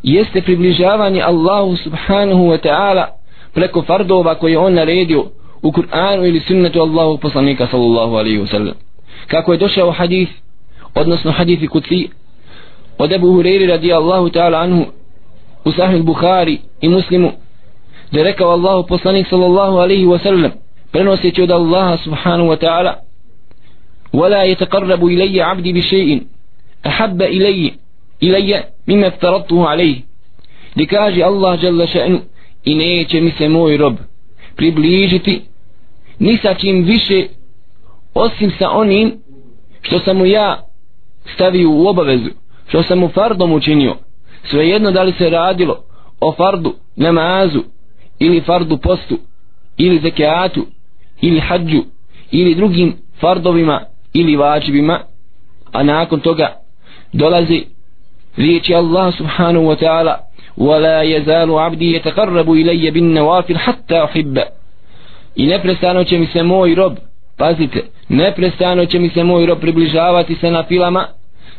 jeste 0.03 0.41
približavanje 0.41 1.21
Allahu 1.21 1.75
subhanahu 1.75 2.43
wa 2.43 2.57
ta'ala 2.57 3.05
preko 3.53 3.81
fardova 3.81 4.35
koje 4.35 4.57
on 4.57 4.73
naredio 4.73 5.25
u 5.61 5.71
Kur'anu 5.71 6.27
ili 6.27 6.39
sunnetu 6.39 6.81
Allahu 6.81 7.17
poslanika 7.17 7.67
sallallahu 7.67 8.15
alaihi 8.15 8.39
wa 8.39 8.47
sallam. 8.47 8.73
Kako 9.27 9.51
je 9.51 9.57
došao 9.57 9.91
hadith 9.91 10.31
odnosno 10.94 11.32
hadithi 11.32 11.68
kutsi 11.68 12.08
od 12.98 13.12
Ebu 13.12 13.26
Hureyri 13.26 13.66
radi 13.66 13.92
Allahu 13.92 14.30
ta'ala 14.30 14.60
anhu 14.60 14.84
u 15.64 15.72
sahih 15.72 16.02
Bukhari 16.02 16.58
i 16.80 16.88
muslimu 16.88 17.32
da 18.12 18.22
rekao 18.22 18.50
Allahu 18.50 18.86
poslanik 18.86 19.26
sallallahu 19.26 19.76
alaihi 19.76 20.06
wa 20.06 20.18
sallam 20.22 20.52
prenoseći 20.92 21.42
od 21.42 21.50
Allaha 21.50 21.96
subhanahu 21.96 22.48
wa 22.48 22.56
ta'ala 22.56 23.04
ولا 24.14 24.44
يتقرب 24.44 25.04
إلي 25.04 25.42
عبدي 25.42 25.72
بشيء 25.72 26.22
أحب 26.86 27.22
إلي 27.22 27.72
إلي 28.22 28.64
مما 28.88 29.06
افترضته 29.06 29.68
عليه 29.68 29.96
لكاجي 30.76 31.26
الله 31.26 31.56
جل 31.56 31.88
شأنه 31.88 32.20
i 32.64 32.74
neće 32.74 33.20
mi 33.20 33.30
se 33.30 33.48
moj 33.48 33.76
rob 33.76 33.96
približiti 34.56 35.40
ni 36.18 36.36
sa 36.36 36.54
čim 36.54 36.84
više 36.84 37.26
osim 38.14 38.52
sa 38.58 38.70
onim 38.70 39.12
što 39.82 39.98
sam 39.98 40.16
mu 40.16 40.26
ja 40.26 40.62
stavio 41.34 41.70
u 41.70 41.86
obavezu 41.86 42.30
što 42.68 42.82
sam 42.82 42.98
mu 42.98 43.08
fardom 43.08 43.52
učinio 43.52 43.96
svejedno 44.44 44.90
da 44.90 45.02
li 45.02 45.12
se 45.12 45.30
radilo 45.30 45.84
o 46.20 46.32
fardu 46.32 46.74
namazu 46.96 47.62
ili 48.18 48.40
fardu 48.40 48.76
postu 48.76 49.18
ili 49.76 49.98
zekeatu 49.98 50.66
ili 51.20 51.40
hađu 51.40 51.82
ili 52.30 52.54
drugim 52.54 52.96
fardovima 53.20 53.80
ili 54.12 54.36
vađibima 54.36 55.00
a 55.72 55.82
nakon 55.82 56.20
toga 56.20 56.56
dolazi 57.12 57.64
riječi 58.36 58.74
Allah 58.74 59.14
subhanahu 59.16 59.66
wa 59.66 59.76
ta'ala 59.84 60.16
ولا 60.56 61.02
يزال 61.02 61.50
عبدي 61.50 61.96
يتقرب 61.96 62.52
إلي 62.52 62.90
بالنوافل 62.90 63.58
حتى 63.58 64.04
أحب 64.04 64.38
i 65.36 65.46
neprestano 65.46 66.04
će 66.04 66.18
mi 66.18 66.26
se 66.26 66.42
moj 66.42 66.74
rob 66.74 66.92
pazite, 67.36 67.82
neprestano 68.08 68.86
će 68.86 68.98
mi 68.98 69.08
se 69.08 69.24
moj 69.24 69.46
rob 69.46 69.60
približavati 69.60 70.34
se 70.34 70.50
na 70.50 70.62
filama 70.62 71.06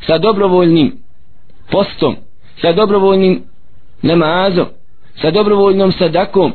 sa 0.07 0.19
dobrovoljnim 0.19 0.92
postom 1.71 2.16
sa 2.61 2.73
dobrovoljnim 2.73 3.42
namazom 4.02 4.66
sa 5.21 5.30
dobrovoljnom 5.30 5.92
sadakom 5.92 6.52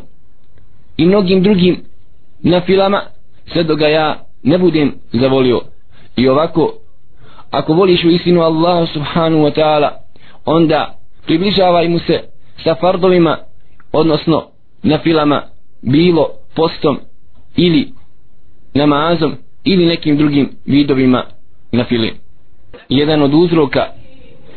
i 0.97 1.05
mnogim 1.05 1.43
drugim 1.43 1.83
na 2.39 2.61
filama 2.61 3.01
sve 3.53 3.63
do 3.63 3.75
ga 3.75 3.87
ja 3.87 4.25
ne 4.43 4.57
budem 4.57 4.93
zavolio. 5.13 5.61
I 6.15 6.29
ovako 6.29 6.73
ako 7.51 7.73
voliš 7.73 8.03
u 8.03 8.09
istinu 8.09 8.41
Allah 8.41 8.89
subhanahu 8.93 9.43
wa 9.43 9.55
ta'ala 9.55 9.89
onda 10.45 10.97
približavaj 11.25 11.89
mu 11.89 11.99
se 11.99 12.19
sa 12.63 12.75
fardovima 12.75 13.37
odnosno 13.91 14.43
na 14.83 14.99
filama 14.99 15.43
bilo 15.81 16.29
postom 16.55 16.99
ili 17.55 17.91
namazom 18.73 19.35
ili 19.63 19.85
nekim 19.85 20.17
drugim 20.17 20.49
vidovima 20.65 21.23
na 21.71 21.83
fili 21.83 22.24
jedan 22.89 23.21
od 23.21 23.33
uzroka 23.33 23.87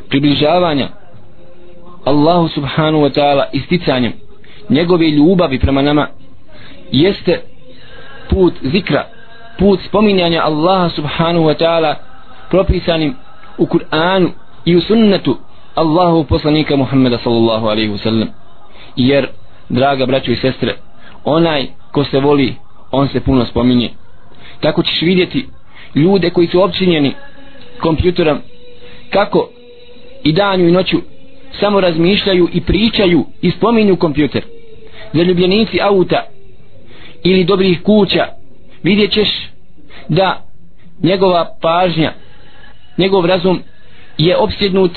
približavanja 0.08 0.88
Allahu 2.04 2.49
subhanu 2.49 2.99
wa 3.00 3.11
ta'ala 3.11 3.44
isticanjem 3.52 4.12
njegove 4.70 5.11
ljubavi 5.11 5.58
prema 5.58 5.82
nama 5.82 6.08
jeste 6.92 7.40
put 8.30 8.54
zikra 8.62 9.04
put 9.58 9.80
spominjanja 9.88 10.42
Allaha 10.44 10.88
subhanu 10.88 11.40
wa 11.40 11.54
ta'ala 11.54 11.94
propisanim 12.50 13.14
u 13.58 13.66
Kur'anu 13.66 14.30
i 14.64 14.76
u 14.76 14.80
sunnetu 14.80 15.37
Allahu 15.75 16.25
poslanika 16.25 16.76
Muhammeda 16.76 17.18
sallallahu 17.18 17.66
alaihi 17.66 17.92
wasallam 17.92 18.26
jer 18.97 19.26
draga 19.68 20.06
braćo 20.06 20.32
i 20.32 20.37
sestre 20.37 20.75
onaj 21.25 21.66
ko 21.92 22.04
se 22.04 22.20
voli 22.20 22.54
on 22.90 23.08
se 23.08 23.20
puno 23.20 23.47
spominje. 23.47 23.90
Tako 24.61 24.82
ćeš 24.82 25.02
vidjeti 25.02 25.49
ljude 25.94 26.30
koji 26.30 26.47
su 26.47 26.62
općinjeni 26.62 27.14
kompjuterom 27.80 28.38
kako 29.11 29.49
i 30.25 30.32
danju 30.32 30.68
i 30.68 30.73
noću 30.73 30.97
samo 31.61 31.80
razmišljaju 31.80 32.49
i 32.52 32.61
pričaju 32.61 33.25
i 33.42 33.50
spominju 33.50 33.97
kompjuter. 33.97 34.42
Zaljubljenici 35.12 35.80
auta 35.80 36.23
ili 37.25 37.44
dobrih 37.44 37.82
kuća 37.82 38.26
vidjet 38.82 39.12
ćeš 39.12 39.28
da 40.08 40.44
njegova 41.02 41.56
pažnja 41.61 42.12
njegov 42.99 43.26
razum 43.26 43.62
je 44.18 44.37
opsjednut 44.37 44.90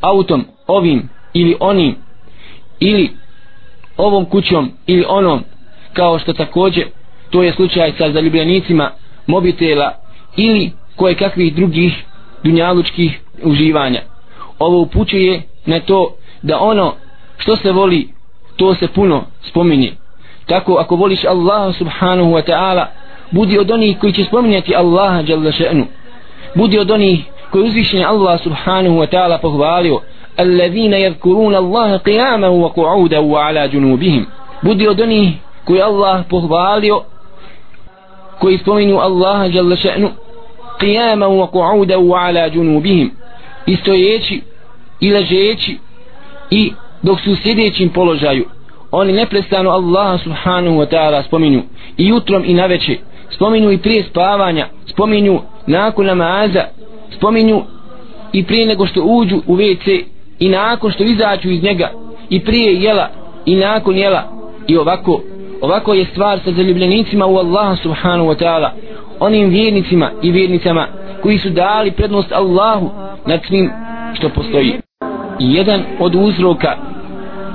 autom 0.00 0.44
ovim 0.66 1.08
ili 1.34 1.56
onim 1.60 1.96
ili 2.80 3.10
ovom 3.96 4.24
kućom 4.24 4.72
ili 4.86 5.04
onom 5.08 5.44
kao 5.92 6.18
što 6.18 6.32
takođe 6.32 6.82
to 7.30 7.42
je 7.42 7.52
slučaj 7.52 7.92
sa 7.98 8.12
zaljubljenicima 8.12 8.90
mobitela 9.26 9.92
ili 10.36 10.70
koje 10.96 11.14
kakvih 11.14 11.54
drugih 11.54 12.04
dunjalučkih 12.43 13.19
uživanja 13.43 14.01
ovo 14.59 14.81
upućuje 14.81 15.41
na 15.65 15.79
to 15.79 16.15
da 16.41 16.59
ono 16.59 16.93
što 17.37 17.55
se 17.55 17.71
voli 17.71 18.07
to 18.57 18.75
se 18.75 18.87
puno 18.87 19.23
spominje 19.41 19.91
tako 20.45 20.73
ako 20.73 20.95
voliš 20.95 21.25
Allaha 21.25 21.73
subhanahu 21.73 22.31
wa 22.31 22.41
ta'ala 22.51 22.85
budi 23.31 23.59
od 23.59 23.71
onih 23.71 23.99
koji 23.99 24.13
će 24.13 24.23
spominjati 24.23 24.75
Allaha 24.75 25.23
jalla 25.27 25.51
še'nu 25.51 25.85
budi 26.55 26.79
od 26.79 26.91
onih 26.91 27.19
koji 27.51 27.63
uzvišenje 27.67 28.05
Allah 28.05 28.43
subhanahu 28.43 28.95
wa 28.95 29.07
ta'ala 29.07 29.37
pohvalio 29.41 29.99
الذين 30.39 30.93
يذكرون 30.93 31.55
الله 31.55 31.97
قياما 31.97 32.47
وقعودا 32.47 33.19
وعلى 33.19 33.67
جنوبهم 33.67 34.25
budi 34.61 34.87
od 34.87 35.01
onih 35.01 35.29
koji 35.65 35.81
Allah 35.81 36.23
pohvalio 36.29 37.01
koji 38.39 38.57
spominu 38.57 38.99
Allaha 38.99 39.45
jalla 39.45 39.75
še'nu 39.75 40.09
قياما 40.79 41.25
وقعودا 41.25 41.95
وعلى 41.95 42.49
جنوبهم 42.49 43.11
istojeći 43.67 44.41
i 44.99 45.11
ležeći 45.11 45.77
i 46.49 46.71
dok 47.03 47.19
su 47.19 47.31
u 47.31 47.35
sljedećim 47.35 47.89
položaju 47.89 48.45
oni 48.91 49.13
neprestano 49.13 49.69
Allah 49.69 50.23
subhanahu 50.23 50.75
wa 50.77 50.87
ta'ala 50.91 51.23
spominu 51.27 51.63
i 51.97 52.07
jutrom 52.07 52.43
i 52.45 52.53
naveče 52.53 52.97
spominu 53.31 53.71
i 53.71 53.77
prije 53.77 54.03
spavanja 54.03 54.67
spominu 54.85 55.41
nakon 55.67 56.05
namaza 56.05 56.63
spominu 57.17 57.63
i 58.33 58.43
prije 58.43 58.65
nego 58.65 58.85
što 58.87 59.01
uđu 59.03 59.41
u 59.47 59.55
WC 59.55 60.03
i 60.39 60.49
nakon 60.49 60.91
što 60.91 61.03
izađu 61.03 61.49
iz 61.49 61.63
njega 61.63 61.91
i 62.29 62.39
prije 62.39 62.73
jela 62.73 63.09
i 63.45 63.55
nakon 63.55 63.97
jela 63.97 64.23
i 64.67 64.77
ovako 64.77 65.21
ovako 65.61 65.93
je 65.93 66.05
stvar 66.05 66.39
sa 66.43 66.51
zaljubljenicima 66.51 67.25
u 67.25 67.37
Allaha 67.37 67.75
subhanahu 67.75 68.29
wa 68.29 68.43
ta'ala 68.43 68.69
onim 69.24 69.48
vjernicima 69.48 70.10
i 70.22 70.30
vjernicama 70.30 70.86
koji 71.22 71.38
su 71.38 71.50
dali 71.50 71.90
prednost 71.90 72.32
Allahu 72.32 72.90
nad 73.26 73.40
svim 73.48 73.70
što 74.14 74.28
postoji. 74.28 74.80
I 75.38 75.54
jedan 75.54 75.82
od 75.98 76.14
uzroka 76.14 76.76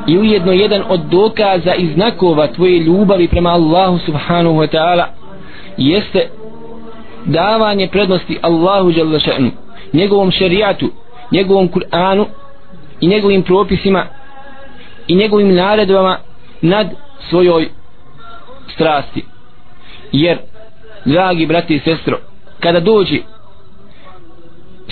i 0.08 0.18
ujedno 0.18 0.52
jedan 0.52 0.84
od 0.90 1.00
dokaza 1.00 1.74
i 1.74 1.94
znakova 1.94 2.48
tvoje 2.48 2.80
ljubavi 2.80 3.28
prema 3.28 3.50
Allahu 3.50 4.00
subhanahu 4.06 4.56
wa 4.56 4.68
ta'ala 4.68 5.06
jeste 5.78 6.30
davanje 7.26 7.88
prednosti 7.88 8.38
Allahu 8.42 8.92
jalla 8.92 9.20
še'nu 9.20 9.50
njegovom 9.94 10.32
šerijatu 10.32 10.92
njegovom 11.32 11.70
Kur'anu 11.70 12.26
i 13.02 13.08
njegovim 13.08 13.44
propisima 13.44 14.06
i 15.08 15.16
njegovim 15.16 15.56
naredbama 15.56 16.18
nad 16.62 16.88
svojoj 17.30 17.70
strasti. 18.74 19.26
Jer 20.12 20.38
dragi 21.06 21.46
brati 21.46 21.76
i 21.76 21.80
sestro 21.80 22.18
kada 22.60 22.80
dođe 22.80 23.18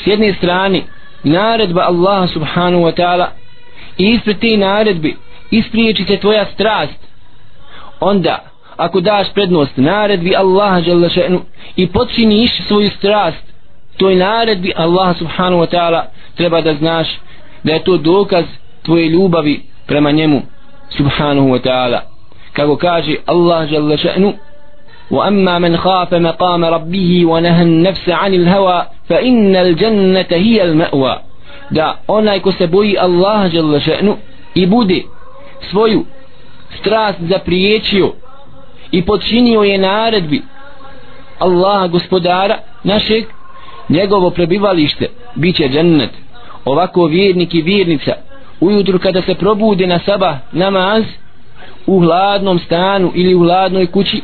s 0.04 0.08
jedne 0.08 0.34
strane 0.34 0.82
naredba 1.24 1.82
Allaha 1.82 2.28
subhanahu 2.28 2.84
wa 2.84 2.93
ta'ala 2.96 3.28
i 3.98 4.12
ispred 4.12 4.39
te 4.39 4.58
naredbi 4.58 5.15
ispriječi 5.52 6.04
se 6.04 6.17
tvoja 6.17 6.46
strast 6.46 7.08
onda 8.00 8.39
ako 8.78 9.02
daš 9.02 9.34
prednost 9.34 9.78
naredbi 9.78 10.36
Allaha 10.36 10.80
jalla 10.86 11.10
še'nu 11.10 11.39
i 11.76 11.88
počiniš 11.88 12.52
svoju 12.67 12.89
strast 12.89 13.54
toj 13.98 14.15
naredbi 14.15 14.74
Allaha 14.76 15.13
subhanahu 15.13 15.62
wa 15.62 15.76
ta'ala 15.76 16.02
treba 16.36 16.62
da 16.62 16.74
znaš 16.74 17.08
da 17.63 17.74
je 17.74 17.84
to 17.84 17.98
dokaz 17.98 18.46
tvoje 18.84 19.10
ljubavi 19.10 19.62
prema 19.88 20.12
njemu 20.12 20.41
subhanahu 20.89 21.48
wa 21.48 21.60
ta'ala. 21.60 22.00
Kako 22.54 22.76
kaže 22.78 23.15
Allah 23.26 23.72
jalla 23.72 23.98
še'nu 23.98 24.34
وأما 25.11 25.59
من 25.59 25.77
خاف 25.77 26.15
مقام 26.15 26.65
ربه 26.65 27.27
ونهى 27.27 27.62
النفس 27.62 28.09
عن 28.09 28.35
الهوى 28.35 28.87
فإن 29.09 29.57
الجنة 29.57 30.27
هي 30.31 30.62
المأوى 30.65 31.19
da 31.71 31.97
onaj 32.09 32.41
ko 32.41 32.53
se 32.53 32.67
boji 32.67 32.99
Allaha 32.99 33.49
dželle 33.49 33.81
še'nu 33.81 34.17
i 34.55 34.67
bude 34.67 35.03
svoju 35.71 36.05
strast 36.81 37.19
zapriječio 37.21 38.12
i 38.91 39.03
počinio 39.05 39.62
je 39.62 39.79
naredbi 39.79 40.43
Allaha 41.38 41.87
gospodara 41.87 42.59
našeg 42.85 43.25
njegovo 43.88 44.31
prebivalište 44.31 45.07
bit 45.35 45.57
će 45.57 45.69
džennet 45.69 46.11
ovako 46.65 47.07
vjernik 47.07 47.55
i 47.55 47.62
vjernica 47.62 48.12
ujutru 48.61 48.99
kada 48.99 49.23
se 49.23 49.35
probude 49.35 49.87
na 49.87 49.99
sabah 49.99 50.37
namaz 50.53 51.05
u 51.87 52.01
hladnom 52.01 52.59
stanu 52.59 53.12
ili 53.15 53.35
u 53.35 53.38
hladnoj 53.41 53.87
kući 53.87 54.23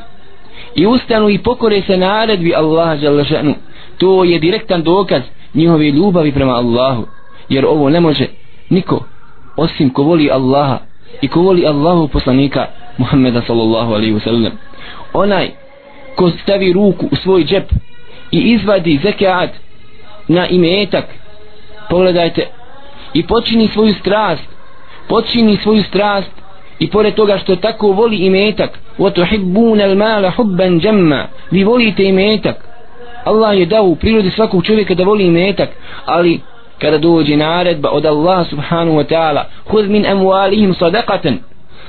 i 0.75 0.87
ustanu 0.87 1.29
i 1.29 1.37
pokore 1.37 1.81
se 1.81 1.97
naredbi 1.97 2.55
Allaha 2.55 2.95
Đalešanu 2.95 3.55
to 3.97 4.23
je 4.23 4.39
direktan 4.39 4.83
dokaz 4.83 5.21
njihove 5.53 5.91
ljubavi 5.91 6.31
prema 6.31 6.53
Allahu 6.53 7.05
jer 7.49 7.65
ovo 7.65 7.89
ne 7.89 7.99
može 7.99 8.25
niko 8.69 9.05
osim 9.55 9.89
ko 9.89 10.03
voli 10.03 10.31
Allaha 10.31 10.79
i 11.21 11.27
ko 11.27 11.41
voli 11.41 11.67
Allahu 11.67 12.07
poslanika 12.07 12.67
Muhammeda 12.97 13.41
sallallahu 13.41 13.93
alaihi 13.93 14.13
wasallam. 14.13 14.51
Onaj 15.13 15.49
ko 16.15 16.29
stavi 16.29 16.73
ruku 16.73 17.05
u 17.11 17.15
svoj 17.15 17.43
džep 17.43 17.71
i 18.31 18.37
izvadi 18.37 18.99
zekat 19.03 19.49
na 20.27 20.47
imetak 20.47 21.05
pogledajte 21.89 22.47
i 23.13 23.27
počini 23.27 23.67
svoju 23.67 23.93
strast 23.93 24.43
počini 25.07 25.57
svoju 25.57 25.83
strast 25.83 26.31
i 26.79 26.89
pored 26.89 27.15
toga 27.15 27.37
što 27.37 27.55
tako 27.55 27.87
voli 27.87 28.17
imetak 28.17 28.79
وَتُحِبُّونَ 28.98 29.80
الْمَالَ 29.80 30.30
حُبًّا 30.30 30.80
جَمَّا 30.80 31.26
vi 31.50 31.64
volite 31.64 32.04
imetak 32.04 32.56
Allah 33.24 33.58
je 33.58 33.66
dao 33.66 33.84
u 33.84 33.96
prirodi 33.96 34.30
svakog 34.30 34.64
čovjeka 34.64 34.94
da 34.94 35.04
voli 35.04 35.24
imetak 35.24 35.68
ali 36.04 36.40
kada 36.78 36.98
dođe 36.98 37.36
naredba 37.36 37.90
od 37.90 38.06
Allah 38.06 38.46
subhanahu 38.50 38.98
wa 38.98 39.04
ta'ala 39.04 39.42
hud 39.66 39.90
min 39.90 40.06
amwalihim 40.06 40.74
sadaqatan 40.74 41.38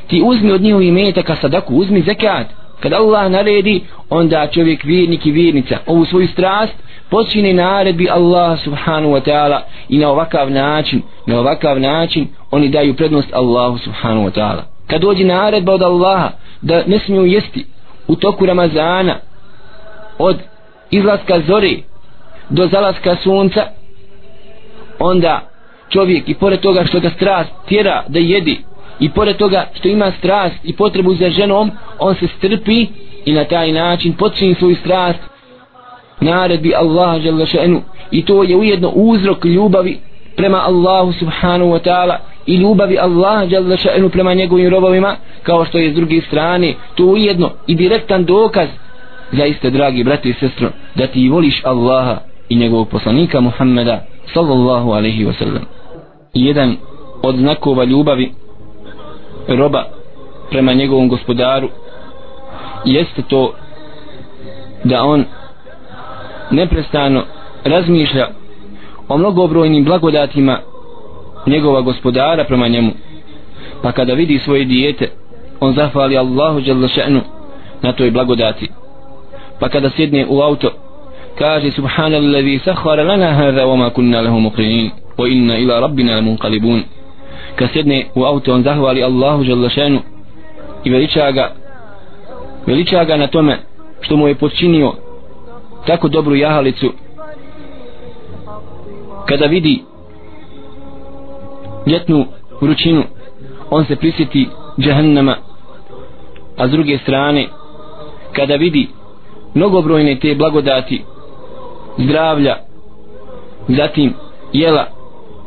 ti 0.08 0.21
uzmi 0.25 0.52
od 0.52 0.62
njihovi 0.62 0.91
metaka 0.91 1.36
sadaku 1.36 1.75
uzmi 1.75 2.02
zekat 2.02 2.47
kada 2.80 2.97
Allah 2.97 3.32
naredi 3.32 3.82
onda 4.10 4.47
čovjek 4.47 4.84
vjernik 4.84 5.25
i 5.25 5.32
vjernica 5.32 5.78
ovu 5.86 6.06
svoju 6.06 6.28
strast 6.28 6.73
počine 7.10 7.54
naredbi 7.54 8.10
Allah 8.10 8.60
subhanahu 8.63 9.13
wa 9.13 9.21
ta'ala 9.21 9.60
i 9.89 9.97
na 9.97 10.10
ovakav 10.10 10.52
način 10.52 11.02
na 11.25 11.39
ovakav 11.39 11.80
način 11.80 12.28
oni 12.52 12.69
daju 12.69 12.95
prednost 12.95 13.34
Allahu 13.34 13.78
subhanahu 13.78 14.28
wa 14.28 14.32
ta'ala 14.32 14.62
kad 14.88 15.02
dođe 15.02 15.23
naredba 15.23 15.73
od 15.73 15.82
Allaha 15.82 16.32
da 16.64 16.83
ne 16.87 16.98
smiju 16.98 17.24
jesti 17.24 17.66
u 18.09 18.16
toku 18.16 18.46
Ramazana 18.46 19.16
od 20.18 20.37
izlaska 20.90 21.40
zore 21.46 21.72
do 22.50 22.66
zalaska 22.66 23.16
sunca 23.22 23.66
onda 24.98 25.40
čovjek 25.88 26.29
i 26.29 26.35
pored 26.35 26.61
toga 26.61 26.85
što 26.85 27.00
ga 27.00 27.11
strast 27.11 27.50
tjera 27.68 28.03
da 28.09 28.18
jedi 28.18 28.59
i 29.00 29.11
pored 29.11 29.37
toga 29.37 29.66
što 29.74 29.88
ima 29.88 30.12
strast 30.18 30.57
i 30.64 30.77
potrebu 30.77 31.14
za 31.14 31.31
ženom 31.31 31.70
on 31.98 32.14
se 32.14 32.27
strpi 32.38 32.87
i 33.24 33.33
na 33.33 33.44
taj 33.44 33.72
način 33.72 34.12
počini 34.12 34.55
svoju 34.55 34.77
strast 34.77 35.20
naredbi 36.20 36.74
Allaha 36.74 37.18
i 38.11 38.24
to 38.24 38.42
je 38.42 38.57
ujedno 38.57 38.88
uzrok 38.88 39.44
ljubavi 39.44 40.00
prema 40.37 40.59
Allahu 40.59 41.12
subhanahu 41.12 41.70
wa 41.70 41.79
ta'ala 41.79 42.16
i 42.47 42.57
ljubavi 42.57 42.99
Allaha 42.99 43.47
dželle 43.47 43.77
še'nu 43.77 44.09
prema 44.09 44.35
njegovim 44.35 44.70
robovima 44.70 45.16
kao 45.42 45.64
što 45.64 45.79
je 45.79 45.92
s 45.92 45.94
druge 45.94 46.20
strane 46.20 46.75
to 46.94 47.05
ujedno 47.05 47.51
i 47.66 47.75
direktan 47.75 48.25
dokaz. 48.25 48.68
Zaiste 49.33 49.70
dragi 49.70 50.05
brati 50.05 50.31
i 50.31 50.35
sestro 50.35 50.68
da 50.94 51.07
ti 51.07 51.29
voliš 51.29 51.64
Allaha 51.64 52.18
i 52.49 52.57
njegovog 52.57 52.88
poslanika 52.88 53.40
Muhammeda 53.40 54.05
sallallahu 54.35 54.90
alaihi 54.90 55.25
wa 55.25 55.38
sallam. 55.38 55.64
Jedan 56.35 56.77
od 57.23 57.37
znakova 57.37 57.85
ljubavi 57.85 58.33
roba 59.49 59.85
prema 60.51 60.73
njegovom 60.73 61.09
gospodaru 61.09 61.68
jeste 62.85 63.23
to 63.23 63.55
da 64.85 65.03
on 65.03 65.25
neprestano 66.51 67.23
razmišlja 67.64 68.29
o 69.09 69.19
mnogobrojnim 69.19 69.85
blagodatima 69.85 70.59
njegova 71.47 71.81
gospodara 71.81 72.45
prema 72.45 72.69
njemu. 72.69 72.93
Pa 73.83 73.93
kada 73.93 74.14
vidi 74.14 74.38
svoje 74.38 74.64
dijete 74.64 75.11
on 75.61 75.75
zahvali 75.75 76.19
Allahu 76.19 76.61
jalla 76.64 76.88
na 77.83 77.93
toj 77.93 78.11
blagodati. 78.11 78.69
Pa 79.61 79.69
kada 79.69 79.90
sjedne 79.90 80.27
u 80.29 80.40
auto 80.40 80.71
kaže 81.38 81.71
subhanallazi 81.71 82.61
sahara 82.64 83.03
lana 83.03 83.33
hadha 83.35 83.67
wama 83.67 83.90
kunna 83.90 84.23
lahu 84.23 84.40
muqrinin 84.40 84.90
wa 85.19 85.29
inna 85.29 85.59
ila 85.59 85.81
rabbina 85.81 86.21
munqalibun 86.21 86.83
kad 87.57 87.71
sjedne 87.73 88.07
u 88.14 88.25
auto 88.25 88.55
on 88.55 88.62
zahvali 88.62 89.03
Allahu 89.03 89.45
jalla 89.45 89.69
i 90.85 90.90
veliča 90.90 91.31
ga 91.31 91.53
veliča 92.67 93.05
ga 93.05 93.17
na 93.17 93.27
tome 93.27 93.59
što 94.01 94.17
mu 94.17 94.29
je 94.29 94.35
počinio 94.35 94.93
tako 95.87 96.09
dobru 96.09 96.35
jahalicu 96.35 96.93
kada 99.26 99.46
vidi 99.46 99.82
ljetnu 101.87 102.26
vrućinu 102.60 103.02
on 103.70 103.84
se 103.84 103.96
prisjeti 103.96 104.48
džahannama 104.80 105.37
a 106.56 106.68
s 106.68 106.70
druge 106.70 106.98
strane 106.98 107.46
kada 108.32 108.54
vidi 108.54 108.88
mnogobrojne 109.54 110.18
te 110.18 110.34
blagodati 110.34 111.04
zdravlja 111.98 112.56
zatim 113.68 114.14
jela 114.52 114.87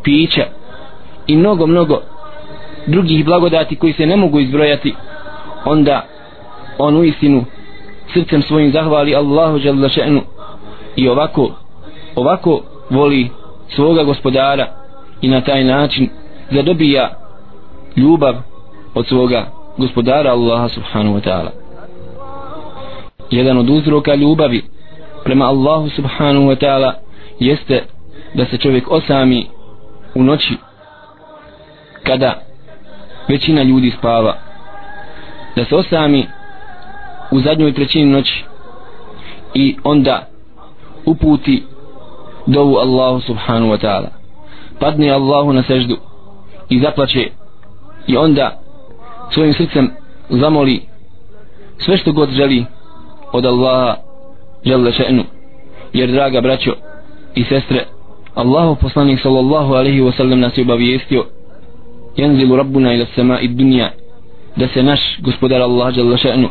pića 0.04 0.46
i 1.28 1.38
mnogo 1.38 1.68
mnogo 1.68 2.02
drugih 2.88 3.26
blagodati 3.26 3.76
koji 3.76 3.94
se 3.94 4.06
ne 4.06 4.16
mogu 4.16 4.40
izbrojati 4.40 4.96
onda 5.66 6.06
on 6.78 6.98
u 6.98 7.04
istinu 7.04 7.46
srcem 8.14 8.42
svojim 8.42 8.72
zahvali 8.72 9.16
Allahu 9.16 9.58
žele 9.58 9.90
še'nu 9.90 10.22
i 10.96 11.10
ovako 11.10 11.52
ovako 12.16 12.62
voli 12.90 13.30
svoga 13.76 14.04
gospodara 14.04 14.68
i 15.22 15.28
na 15.28 15.42
taj 15.42 15.64
način 15.64 16.10
zadobija 16.52 17.10
ljubav 17.96 18.36
od 18.94 19.08
svoga 19.08 19.46
gospodara 19.78 20.32
Allaha 20.32 20.70
subhanahu 20.70 21.18
wa 21.18 21.22
ta'ala. 21.22 21.50
Jedan 23.32 23.58
od 23.58 23.70
uzroka 23.70 24.16
ljubavi 24.16 24.64
prema 25.24 25.46
Allahu 25.46 25.90
subhanahu 25.90 26.46
wa 26.46 26.56
ta'ala 26.56 26.94
jeste 27.40 27.84
da 28.34 28.46
se 28.46 28.58
čovjek 28.58 28.92
osami 28.92 29.48
u 30.16 30.24
noći 30.24 30.58
kada 32.04 32.42
većina 33.28 33.64
ljudi 33.64 33.94
spava. 33.98 34.38
Da 35.56 35.66
se 35.66 35.76
osami 35.76 36.28
u 37.32 37.40
zadnjoj 37.40 37.74
trećini 37.74 38.12
noći 38.12 38.44
i 39.54 39.78
onda 39.84 40.28
uputi 41.06 41.64
dovu 42.48 42.78
Allahu 42.78 43.22
subhanahu 43.22 43.72
wa 43.72 43.78
ta'ala. 43.78 44.10
Padne 44.80 45.12
Allahu 45.12 45.54
na 45.54 45.64
seždu 45.64 45.98
i 46.70 46.80
zaplaće 46.80 47.30
i 48.08 48.18
onda 48.18 48.60
svojim 49.32 49.54
srcem 49.54 49.92
zamoli 50.30 50.82
sve 51.78 51.98
što 51.98 52.12
god 52.12 52.30
želi 52.30 52.66
od 53.32 53.46
Allaha 53.46 53.96
žele 54.66 54.92
še'nu. 54.92 55.24
Jer 55.94 56.12
draga 56.12 56.42
braćo 56.42 56.74
i 57.36 57.44
sestre 57.44 57.86
Allahu 58.36 58.76
poslanik 58.76 59.20
sallallahu 59.22 59.74
alaihi 59.74 60.02
wa 60.02 60.18
sallam 60.18 60.40
nas 60.40 60.58
je 60.58 60.62
obavijestio 60.62 61.26
jenzilu 62.18 62.56
rabbuna 62.56 62.94
ila 62.94 63.06
sama 63.16 63.40
i 63.40 63.48
dunja 63.48 63.92
da 64.56 64.68
se 64.68 64.84
naš 64.84 65.00
gospodar 65.20 65.62
Allah 65.62 65.94
žele 65.94 66.18
še'nu 66.18 66.48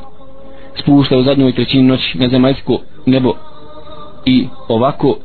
spušta 0.81 1.19
u 1.19 1.23
zadnjoj 1.23 1.53
trećini 1.53 1.83
noći 1.83 2.19
na 2.19 2.29
zemaljsko 2.29 2.79
nebo. 3.07 3.33
I 4.25 4.47
ovako 4.69 5.17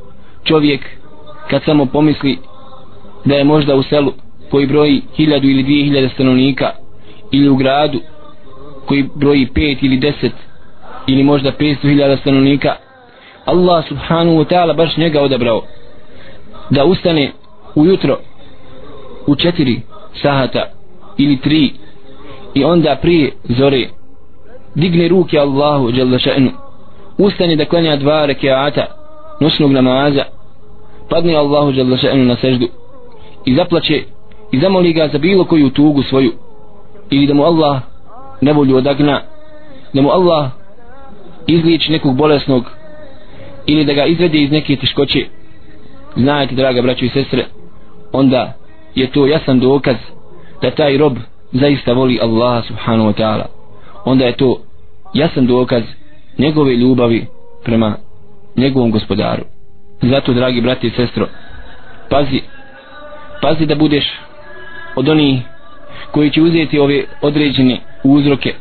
čovjek 0.44 0.82
kad 1.50 1.64
samo 1.64 1.86
pomisli 1.86 2.38
da 3.26 3.36
je 3.36 3.44
možda 3.44 3.76
u 3.76 3.84
selu 3.84 4.14
koji 4.52 4.68
broji 4.68 5.02
hiljadu 5.16 5.48
ili 5.48 5.64
dvije 5.64 5.86
hiljade 5.86 6.10
stanovnika 6.10 6.72
ili 7.32 7.50
u 7.50 7.56
gradu 7.56 8.00
koji 8.86 9.10
broji 9.16 9.48
pet 9.48 9.84
ili 9.84 9.98
deset 9.98 10.34
ili 11.08 11.24
možda 11.24 11.52
petsto 11.52 11.88
hiljada 11.88 12.18
stanovnika 12.18 12.76
Allah 13.46 13.88
subhanahu 13.88 14.38
wa 14.38 14.46
ta'ala 14.46 14.76
baš 14.76 14.98
njega 14.98 15.22
odabrao 15.22 15.62
da 16.70 16.86
ustane 16.86 17.32
ujutro 17.76 18.18
u 19.28 19.36
četiri 19.36 19.82
sahata 20.22 20.66
ili 21.18 21.38
tri 21.38 21.74
i 22.54 22.64
onda 22.64 22.96
prije 23.02 23.32
zore 23.44 23.88
digne 24.76 25.08
ruke 25.08 25.40
Allahu 25.40 25.90
jalla 25.90 26.18
še'nu 26.18 26.50
ustane 27.18 27.56
da 27.56 27.66
klanja 27.66 27.96
dva 27.96 28.26
rekiata 28.26 28.86
noćnog 29.42 29.72
namaza 29.72 30.24
padne 31.10 31.36
Allahu 31.36 31.72
jalla 31.72 31.98
še'nu 31.98 32.26
na 32.26 32.36
seždu 32.36 32.68
i 33.46 33.56
zaplaće 33.56 34.04
i 34.52 34.60
zamoli 34.60 34.94
ga 34.94 35.10
za 35.12 35.18
bilo 35.18 35.46
koju 35.46 35.70
tugu 35.70 36.04
svoju 36.04 36.32
ili 37.10 37.28
da 37.28 37.34
mu 37.34 37.44
Allah 37.44 37.82
nevolju 38.42 38.76
odagna 38.76 39.22
da 39.94 40.02
mu 40.02 40.10
Allah 40.10 40.52
izliječi 41.48 41.92
nekog 41.92 42.16
bolesnog 42.16 42.72
ili 43.66 43.86
da 43.86 43.94
ga 43.94 44.06
izvede 44.06 44.38
iz 44.38 44.52
neke 44.52 44.76
teškoće. 44.76 45.26
Znajte 46.16 46.56
draga 46.56 46.82
braćo 46.82 47.06
i 47.06 47.10
sestre 47.10 47.46
onda 48.12 48.54
je 48.96 49.12
to 49.12 49.28
jasan 49.28 49.60
dokaz 49.60 49.96
da 50.62 50.72
taj 50.72 50.98
rob 50.98 51.18
zaista 51.52 51.94
voli 51.94 52.20
Allaha 52.22 52.62
subhanahu 52.62 53.10
wa 53.10 53.22
ta'ala. 53.22 53.46
Onda 54.06 54.26
je 54.26 54.38
to 54.38 54.62
jasan 55.14 55.48
dokaz 55.48 55.84
njegove 56.38 56.76
ljubavi 56.76 57.26
prema 57.64 57.96
njegovom 58.56 58.92
gospodaru. 58.92 59.44
Zato 60.02 60.34
dragi 60.34 60.62
brati 60.62 60.88
i 60.88 60.92
sestro 60.92 61.28
pazi 62.10 62.42
pazi 63.42 63.66
da 63.66 63.76
budeš 63.76 64.20
od 64.96 65.10
onih 65.10 65.42
koji 66.12 66.30
će 66.30 66.42
uzeti 66.42 66.80
ove 66.80 67.04
određene 67.22 67.80
uzroke 68.04 68.54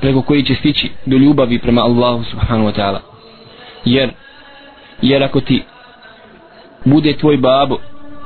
preko 0.00 0.22
koji 0.22 0.42
će 0.42 0.54
stići 0.54 0.90
do 1.06 1.16
ljubavi 1.16 1.58
prema 1.58 1.82
Allahu 1.82 2.24
subhanahu 2.24 2.68
wa 2.68 2.80
ta'ala. 2.80 2.98
Jer 3.84 4.10
jer 5.02 5.22
ako 5.22 5.40
ti 5.40 5.62
bude 6.84 7.16
tvoj 7.16 7.36
babo 7.36 7.76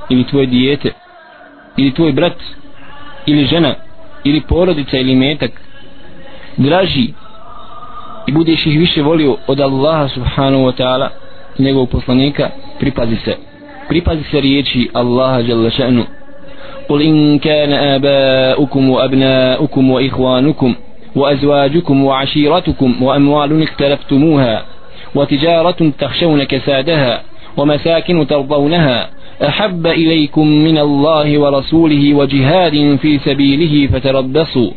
ili 0.09 0.27
tvoje 0.27 0.47
dijete 0.47 0.93
ili 1.77 1.95
tvoj 1.95 2.13
brat 2.13 2.43
ili 3.27 3.45
žena 3.45 3.75
ili 4.25 4.41
porodica 4.41 4.97
ili 4.97 5.17
metak 5.17 5.51
draži 6.57 7.13
i 8.27 8.33
budeš 8.33 8.67
ih 8.67 8.79
više 8.79 9.03
volio 9.03 9.37
od 9.47 9.61
Allaha 9.61 10.09
subhanahu 10.09 10.65
wa 10.65 10.73
ta'ala 10.73 11.09
njegovog 11.59 11.89
poslanika 11.91 12.51
pripazi 12.81 13.17
se. 13.17 13.37
Pripazi 13.89 14.23
se 14.31 14.41
riječi 14.41 14.89
Allaha 14.93 15.39
jalla 15.39 15.71
še'nu. 15.71 16.05
قل 16.89 17.03
إن 17.03 17.39
كان 17.39 17.73
آباؤكم 17.73 18.91
وأبناؤكم 18.91 19.91
وإخوانكم 19.91 20.75
وأزواجكم 21.17 22.05
وعشيرتكم 22.05 23.03
وأموال 23.03 23.63
اختلفتموها 23.63 24.65
وتجارة 25.15 25.93
تخشون 25.99 26.45
كسادها 26.45 27.23
ومساكن 27.57 28.27
ترضونها 28.27 29.09
أحب 29.43 29.87
إليكم 29.87 30.49
من 30.49 30.79
الله 30.79 31.39
ورسوله 31.39 32.15
وجهاد 32.15 32.99
في 33.03 33.19
سبيله 33.19 33.87
فتربصوا 33.93 34.71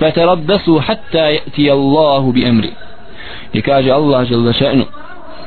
فتربصوا 0.00 0.80
حتى 0.80 1.32
يأتي 1.34 1.72
الله 1.72 2.32
بأمره 2.32 2.70
I 3.52 3.62
kaže 3.62 3.90
Allah 3.90 4.24
žel 4.28 4.40
za 4.40 4.52
še'nu 4.52 4.84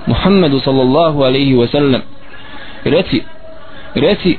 Muhammedu 0.08 0.60
sallallahu 0.60 1.24
alaihi 1.24 1.54
wa 1.54 1.68
sallam 1.72 2.02
Reci 2.84 3.24
Reci 3.96 4.38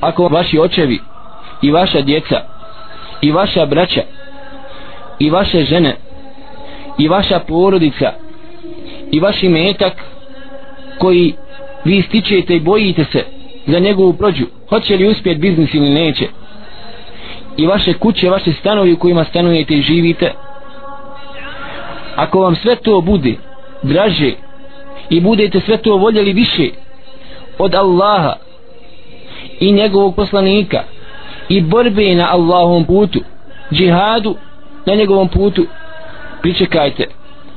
Ako 0.00 0.28
vaši 0.28 0.58
očevi 0.58 1.00
I 1.62 1.70
vaša 1.70 2.00
djeca 2.00 2.40
I 3.20 3.32
vaša 3.32 3.66
braća 3.66 4.02
I 5.18 5.30
vaše 5.30 5.64
žene 5.64 5.96
I 6.98 7.08
vaša 7.08 7.38
porodica 7.38 8.12
I 9.10 9.20
vaši 9.20 9.48
metak 9.48 9.92
Koji 10.98 11.34
vi 11.84 12.02
stičete 12.02 12.56
i 12.56 12.60
bojite 12.60 13.04
se 13.04 13.24
Za 13.66 13.78
njegovu 13.78 14.12
prođu 14.12 14.46
Hoće 14.68 14.96
li 14.96 15.08
uspjeti 15.08 15.40
biznis 15.40 15.74
ili 15.74 15.90
neće? 15.90 16.26
I 17.56 17.66
vaše 17.66 17.92
kuće, 17.92 18.30
vaše 18.30 18.52
stanovi 18.52 18.92
u 18.92 18.96
kojima 18.96 19.24
stanujete 19.24 19.74
i 19.74 19.82
živite 19.82 20.32
ako 22.16 22.40
vam 22.40 22.56
sve 22.56 22.76
to 22.76 23.00
bude 23.00 23.34
draže 23.82 24.32
i 25.10 25.20
budete 25.20 25.60
sve 25.60 25.76
to 25.76 25.96
voljeli 25.96 26.32
više 26.32 26.68
od 27.58 27.74
Allaha 27.74 28.32
i 29.60 29.72
njegovog 29.72 30.14
poslanika 30.14 30.82
i 31.48 31.60
borbe 31.60 32.14
na 32.14 32.28
Allahovom 32.30 32.84
putu 32.84 33.20
džihadu 33.72 34.36
na 34.86 34.94
njegovom 34.94 35.28
putu 35.28 35.66
pričekajte 36.42 37.04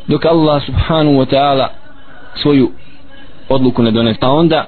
dok 0.07 0.25
Allah 0.25 0.65
subhanahu 0.65 1.17
wa 1.17 1.25
ta'ala 1.25 1.67
svoju 2.35 2.71
odluku 3.49 3.83
ne 3.83 3.91
donese. 3.91 4.19
A 4.21 4.31
onda 4.31 4.65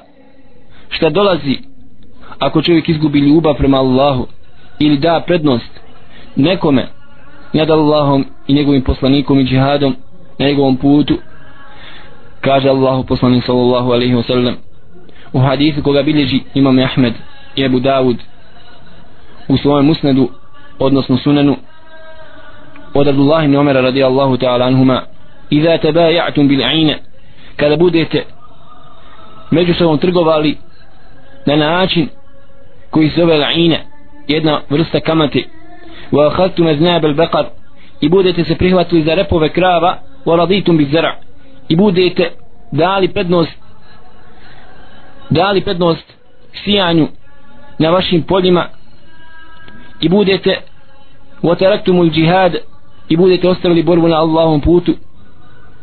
šta 0.89 1.09
dolazi 1.09 1.57
ako 2.39 2.61
čovjek 2.61 2.89
izgubi 2.89 3.19
ljubav 3.19 3.55
prema 3.55 3.77
Allahu 3.77 4.27
ili 4.79 4.97
da 4.97 5.23
prednost 5.25 5.79
nekome 6.35 6.87
nad 7.53 7.69
Allahom 7.69 8.25
i 8.47 8.53
njegovim 8.53 8.81
poslanikom 8.81 9.39
i 9.39 9.43
džihadom 9.43 9.95
na 10.37 10.45
njegovom 10.45 10.77
putu. 10.77 11.17
Kaže 12.41 12.69
Allahu 12.69 13.03
poslanik 13.03 13.43
sallallahu 13.45 13.91
alaihi 13.91 14.15
wa 14.15 14.23
sallam 14.27 14.55
u 15.33 15.39
hadisu 15.39 15.83
koga 15.83 16.03
bilježi 16.03 16.39
imam 16.53 16.79
Ahmed 16.79 17.13
i 17.55 17.63
Ebu 17.63 17.79
Davud 17.79 18.17
u 19.47 19.57
svojem 19.57 19.85
musnedu 19.85 20.29
odnosno 20.79 21.17
sunenu 21.17 21.55
od 22.93 23.07
Abdullah 23.07 23.45
ibn 23.45 23.55
Umara 23.55 23.81
radijallahu 23.81 24.37
ta'ala 24.37 24.65
anhuma 24.65 25.01
iza 25.49 25.77
tabaya'tum 25.77 26.47
bil 26.47 26.63
aina 26.63 26.93
kada 27.55 27.77
budete 27.77 28.23
među 29.51 29.73
sobom 29.73 29.97
trgovali 29.97 30.57
na 31.45 31.55
način 31.55 32.07
koji 32.89 33.09
se 33.09 33.21
zove 33.21 33.43
aina 33.43 33.77
jedna 34.27 34.61
vrsta 34.69 34.99
kamate 34.99 35.43
wa 36.11 36.27
akhadtum 36.27 36.67
aznab 36.67 37.05
al 37.05 37.13
baqar 37.13 37.45
i 38.01 38.09
budete 38.09 38.43
se 38.43 38.55
prihvatili 38.55 39.03
za 39.03 39.15
repove 39.15 39.49
krava 39.49 39.97
wa 40.25 40.37
raditum 40.37 40.77
bi 40.77 40.85
zara 40.85 41.15
i 41.69 41.75
budete 41.75 42.31
dali 42.71 43.07
prednost 43.07 43.59
dali 45.29 45.61
prednost 45.61 46.13
sijanju 46.63 47.07
na 47.79 47.89
vašim 47.89 48.23
poljima. 48.23 48.65
I 50.01 50.09
budete 50.09 50.57
wa 51.43 51.57
taraktum 51.57 51.99
al 51.99 52.09
jihad 52.13 52.55
i 53.09 53.17
budete 53.17 53.49
ostavili 53.49 53.83
borbu 53.83 54.07
na 54.07 54.17
Allahom 54.17 54.61
putu. 54.61 54.93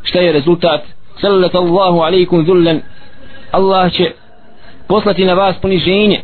Šta 0.02 0.20
je 0.20 0.32
rezultat? 0.32 0.80
Sallat 1.20 1.54
Allahu 1.54 2.00
alaikum 2.00 2.44
dhullan 2.44 2.80
Allah 3.52 3.92
će 3.92 4.12
poslati 4.88 5.24
na 5.24 5.34
vas 5.34 5.56
poniženje. 5.62 6.20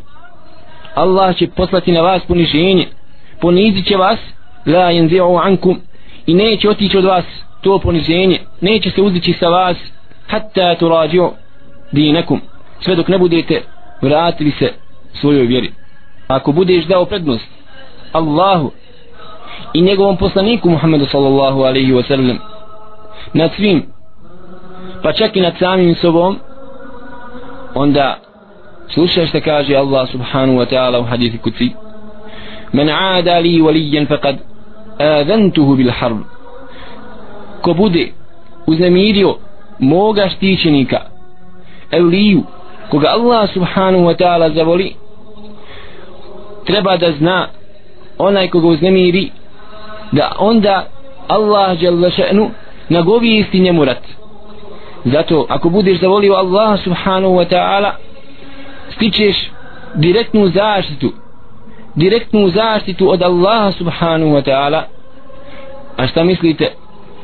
Allah 0.94 1.36
će 1.36 1.46
poslati 1.46 1.92
na 1.92 2.00
vas 2.00 2.22
poniženje 2.28 2.86
ponizit 3.42 3.86
će 3.86 3.96
vas 3.96 4.18
la 4.66 4.92
yanzi'u 4.92 5.40
ankum 5.46 5.80
i 6.26 6.34
neće 6.34 6.70
otići 6.70 6.98
od 6.98 7.04
vas 7.04 7.24
to 7.60 7.78
poniženje 7.78 8.38
neće 8.60 8.90
se 8.90 9.02
uzdići 9.02 9.32
sa 9.32 9.48
vas 9.48 9.76
hatta 10.28 10.74
turađu 10.74 11.30
dinakum. 11.92 12.40
Sve 12.80 12.96
dok 12.96 13.08
ne 13.08 13.18
budete 13.18 13.62
vratili 14.02 14.50
se 14.50 14.72
svojoj 15.20 15.46
vjeri. 15.46 15.72
Ako 16.28 16.52
budeš 16.52 16.84
dao 16.84 17.04
prednost 17.04 17.48
Allahu 18.12 18.70
i 19.74 19.82
njegovom 19.82 20.16
poslaniku 20.16 20.70
Muhammedu 20.70 21.06
sallallahu 21.06 21.60
alaihi 21.62 21.92
wa 21.92 22.08
sallam 22.08 22.38
nad 23.32 23.50
svim 23.56 23.86
pa 25.02 25.12
čak 25.12 25.36
i 25.36 25.40
nad 25.40 25.54
samim 25.58 25.94
sobom 25.94 26.38
onda 27.74 28.18
slušaj 28.88 29.26
što 29.26 29.40
kaže 29.40 29.76
Allah 29.76 30.10
subhanahu 30.10 30.58
wa 30.58 30.66
ta'ala 30.66 31.00
u 31.00 31.04
hadithi 31.04 31.38
kuci 31.38 31.70
men 32.72 32.88
aada 32.88 33.38
li 33.38 33.60
valijen 33.62 34.06
faqad 34.06 34.36
aventuhu 34.98 35.76
bil 35.76 35.90
harb. 35.90 36.18
Ko 37.62 37.74
bude 37.74 38.12
uznemirio 38.66 39.36
moga 39.78 40.28
štićenika 40.28 41.00
evliju 41.90 42.42
koga 42.90 43.08
Allah 43.08 43.48
subhanahu 43.52 44.04
wa 44.04 44.16
ta'ala 44.16 44.54
zavoli 44.54 44.94
treba 46.64 46.96
da 46.96 47.12
zna 47.12 47.48
onaj 48.18 48.48
koga 48.48 48.66
uznemiri 48.66 49.30
da 50.12 50.32
onda 50.38 50.86
Allah 51.28 51.82
jalla 51.82 52.10
še'nu 52.10 52.50
nagovijesti 52.88 53.60
njemu 53.60 53.84
rat. 53.84 54.02
Zato 55.04 55.46
ako 55.48 55.68
budeš 55.68 56.00
zavolio 56.00 56.34
Allah 56.34 56.80
subhanahu 56.84 57.34
wa 57.34 57.48
ta'ala 57.48 57.90
stičeš 58.94 59.50
direktnu 59.94 60.48
zaštitu 60.48 61.12
direktnu 61.94 62.48
zaštitu 62.48 63.10
od 63.10 63.22
Allaha 63.22 63.72
subhanahu 63.72 64.32
wa 64.32 64.42
ta'ala. 64.42 64.82
A 65.96 66.06
šta 66.06 66.24
mislite 66.24 66.72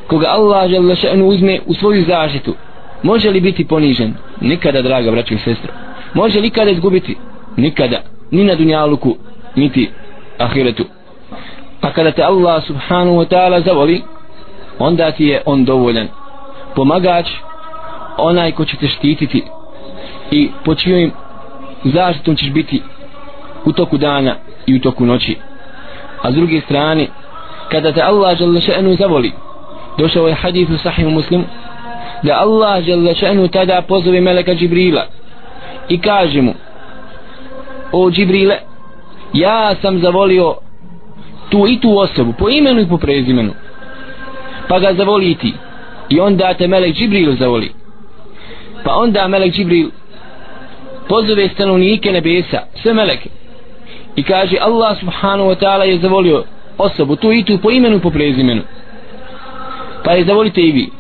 koga 0.06 0.26
Allah 0.28 0.70
žele 0.70 0.94
še'nu 0.94 1.24
uzme 1.24 1.60
u 1.66 1.74
svoju 1.74 2.04
zaštitu 2.04 2.54
može 3.02 3.30
li 3.30 3.40
biti 3.40 3.68
ponižen? 3.68 4.14
Nikada 4.40 4.82
draga 4.82 5.10
braćo 5.10 5.34
i 5.34 5.38
sestra 5.38 5.72
može 6.14 6.40
li 6.40 6.50
kada 6.50 6.70
izgubiti. 6.70 7.16
Nikada. 7.56 8.00
Ni 8.30 8.44
na 8.44 8.54
dunjaluku 8.54 9.16
niti 9.56 9.90
ahiretu. 10.38 10.84
Pa 11.80 11.92
kada 11.92 12.10
te 12.10 12.22
Allah 12.22 12.64
subhanahu 12.66 13.16
wa 13.16 13.26
ta'ala 13.28 13.64
zavoli 13.64 14.02
onda 14.78 15.10
ti 15.10 15.24
je 15.24 15.42
on 15.46 15.64
dovoljan. 15.64 16.08
Pomagač 16.74 17.26
onaj 18.18 18.52
ko 18.52 18.64
će 18.64 18.76
te 18.76 18.88
štititi 18.88 19.42
i 20.30 20.50
po 20.64 20.74
čijom 20.74 21.12
zaštitom 21.84 22.36
ćeš 22.36 22.50
biti 22.52 22.82
u 23.64 23.72
toku 23.72 23.98
dana 23.98 24.34
i 24.68 24.76
u 24.76 24.80
toku 24.80 25.06
noći. 25.06 25.36
A 26.22 26.32
s 26.32 26.34
druge 26.34 26.60
strane 26.60 27.06
kada 27.70 27.92
te 27.92 28.02
Allah 28.02 28.38
žele 28.38 28.60
še'nu 28.60 28.96
zavoli 28.96 29.32
došao 29.98 30.28
je 30.28 30.34
hadith 30.34 30.70
u 30.70 30.78
sahihu 30.78 31.10
muslim 31.10 31.44
da 32.22 32.38
Allah 32.38 32.84
žele 32.84 33.14
še'nu 33.14 33.48
tada 33.48 33.82
pozove 33.82 34.20
meleka 34.20 34.54
Džibrila 34.54 35.06
i 35.88 36.00
kaže 36.00 36.42
mu 36.42 36.54
o 37.92 38.10
Džibrile 38.10 38.58
ja 39.32 39.74
sam 39.82 39.98
zavolio 39.98 40.54
tu 41.50 41.66
i 41.68 41.80
tu 41.80 41.98
osobu 41.98 42.32
po 42.38 42.48
imenu 42.48 42.80
i 42.80 42.88
po 42.88 42.98
prezimenu 42.98 43.52
pa 44.68 44.78
ga 44.78 44.94
zavoli 44.94 45.34
ti 45.34 45.52
i 46.08 46.20
onda 46.20 46.54
te 46.54 46.68
Melek 46.68 46.94
Džibril 46.94 47.36
zavoli. 47.36 47.72
Pa 48.84 48.94
onda 48.94 49.28
Melek 49.28 49.54
Džibril 49.54 49.90
pozove 51.08 51.48
stanovnike 51.48 52.12
nebesa 52.12 52.62
sve 52.82 52.94
Meleke 52.94 53.28
i 54.16 54.22
kaže 54.22 54.56
Allah 54.60 54.98
subhanahu 55.00 55.48
wa 55.50 55.54
ta'ala 55.54 55.84
je 55.84 55.98
zavolio 55.98 56.44
osobu 56.78 57.16
tu 57.16 57.32
i 57.32 57.44
tu 57.44 57.58
po 57.58 57.70
imenu 57.70 57.96
i 57.96 58.00
po 58.00 58.10
prezimenu. 58.10 58.62
Pa 60.04 60.12
je 60.12 60.24
zavolite 60.24 60.60
i 60.60 60.72
vi. 60.72 60.90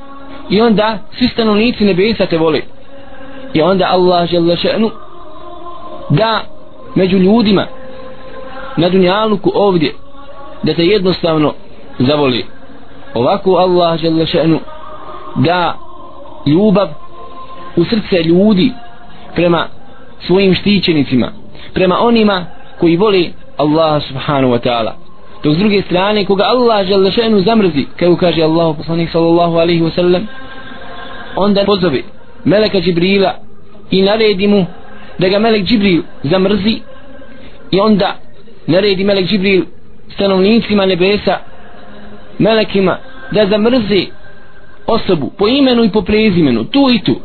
I 0.50 0.60
onda 0.60 0.98
svi 1.18 1.28
stanovnici 1.28 1.84
nebesa 1.84 2.26
te 2.26 2.38
vole. 2.38 2.60
I 3.54 3.62
onda 3.62 3.86
Allah 3.90 4.28
žele 4.28 4.56
še'nu 4.56 4.90
da 6.10 6.40
među 6.94 7.18
ljudima 7.18 7.66
na 8.76 8.88
dunjaluku 8.88 9.52
ovdje 9.54 9.94
da 10.62 10.74
te 10.74 10.86
jednostavno 10.86 11.54
zavoli. 11.98 12.44
Ovako 13.14 13.50
Allah 13.50 13.98
žele 13.98 14.26
še'nu 14.26 14.58
da 15.36 15.74
ljubav 16.46 16.88
u 17.76 17.84
srce 17.84 18.22
ljudi 18.22 18.72
prema 19.34 19.66
svojim 20.26 20.54
štićenicima 20.54 21.32
prema 21.74 21.98
onima 22.00 22.46
koji 22.80 22.96
voli 22.96 23.32
Allah 23.56 24.02
subhanahu 24.08 24.52
wa 24.52 24.58
ta'ala. 24.58 24.92
Dok 25.42 25.54
s 25.54 25.58
druge 25.58 25.82
strane 25.82 26.24
koga 26.24 26.44
Allah 26.44 26.86
žele 26.86 27.10
še'nu 27.10 27.40
zamrzi 27.40 27.86
kako 27.96 28.16
kaže 28.16 28.42
Allah 28.42 28.76
poslanik 28.76 29.10
sallallahu 29.10 29.56
alaihi 29.58 29.82
wa 29.82 29.90
sallam 29.94 30.26
onda 31.36 31.64
pozove 31.64 32.02
Meleka 32.44 32.80
Džibrila 32.80 33.34
i 33.90 34.02
naredi 34.02 34.46
mu 34.46 34.66
da 35.18 35.28
ga 35.28 35.38
Melek 35.38 35.64
Džibril 35.64 36.02
zamrzi 36.22 36.80
i 37.70 37.80
onda 37.80 38.16
naredi 38.66 39.04
Melek 39.04 39.26
Džibril 39.26 39.64
stanovnicima 40.14 40.86
nebesa 40.86 41.38
melekima 42.38 42.96
da 43.32 43.46
zamrze 43.46 44.06
osobu 44.86 45.30
po 45.38 45.48
imenu 45.48 45.84
i 45.84 45.90
po 45.90 46.02
prezimenu 46.02 46.64
tu 46.64 46.90
i 46.90 46.98
tu. 46.98 47.20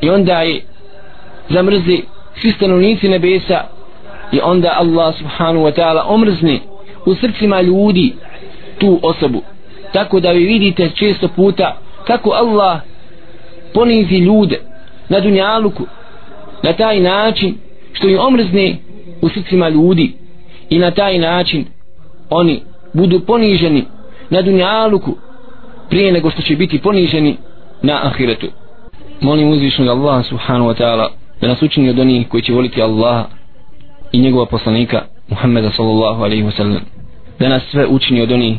I 0.00 0.10
onda 0.10 0.42
je 0.42 0.62
zamrze 1.48 1.98
svi 2.40 2.50
stanovnici 2.50 3.08
nebesa 3.08 3.64
i 4.32 4.40
onda 4.42 4.74
Allah 4.76 5.14
subhanahu 5.18 5.66
wa 5.66 5.72
ta'ala 5.74 6.02
omrzne 6.06 6.60
u 7.06 7.14
srcima 7.14 7.60
ljudi 7.60 8.12
tu 8.78 9.00
osobu. 9.02 9.42
Tako 9.92 10.20
da 10.20 10.30
vi 10.30 10.44
vidite 10.44 10.90
često 10.94 11.28
puta 11.28 11.76
kako 12.06 12.30
Allah 12.30 12.80
ponizi 13.74 14.14
ljude 14.14 14.60
na 15.08 15.20
dunjaluku 15.20 15.86
na 16.62 16.72
taj 16.72 17.00
način 17.00 17.54
što 17.92 18.08
im 18.08 18.18
omrzne 18.20 18.76
u 19.22 19.28
srcima 19.28 19.68
ljudi 19.68 20.12
i 20.70 20.78
na 20.78 20.90
taj 20.90 21.18
način 21.18 21.64
oni 22.30 22.62
budu 22.92 23.20
poniženi 23.20 23.84
na 24.30 24.42
dunjaluku 24.42 25.16
prije 25.88 26.12
nego 26.12 26.30
što 26.30 26.42
će 26.42 26.56
biti 26.56 26.78
poniženi 26.78 27.36
na 27.82 28.00
ahiretu. 28.06 28.46
Molim 29.20 29.48
uzvišnog 29.48 29.88
Allah 29.88 30.26
subhanahu 30.26 30.70
wa 30.70 30.82
ta'ala 30.82 31.08
da 31.40 31.48
nas 31.48 31.62
učini 31.62 31.90
od 31.90 31.98
onih 31.98 32.28
koji 32.28 32.42
će 32.42 32.52
voliti 32.52 32.82
Allaha 32.82 33.35
i 34.16 34.18
njegova 34.18 34.46
poslanika 34.46 35.02
Muhammeda 35.28 35.70
sallallahu 35.70 36.22
alaihi 36.22 36.42
wa 36.42 36.56
sallam 36.56 36.80
da 37.38 37.48
nas 37.48 37.62
sve 37.70 37.86
učini 37.86 38.20
od 38.20 38.32
onih 38.32 38.56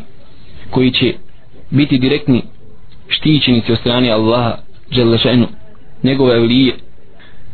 koji 0.69 0.91
će 0.91 1.13
biti 1.69 1.97
direktni 1.97 2.41
štićenici 3.07 3.71
od 3.71 3.77
strane 3.77 4.11
Allaha 4.11 4.57
Đelešenu 4.95 5.47
njegove 6.03 6.35
evlije 6.35 6.75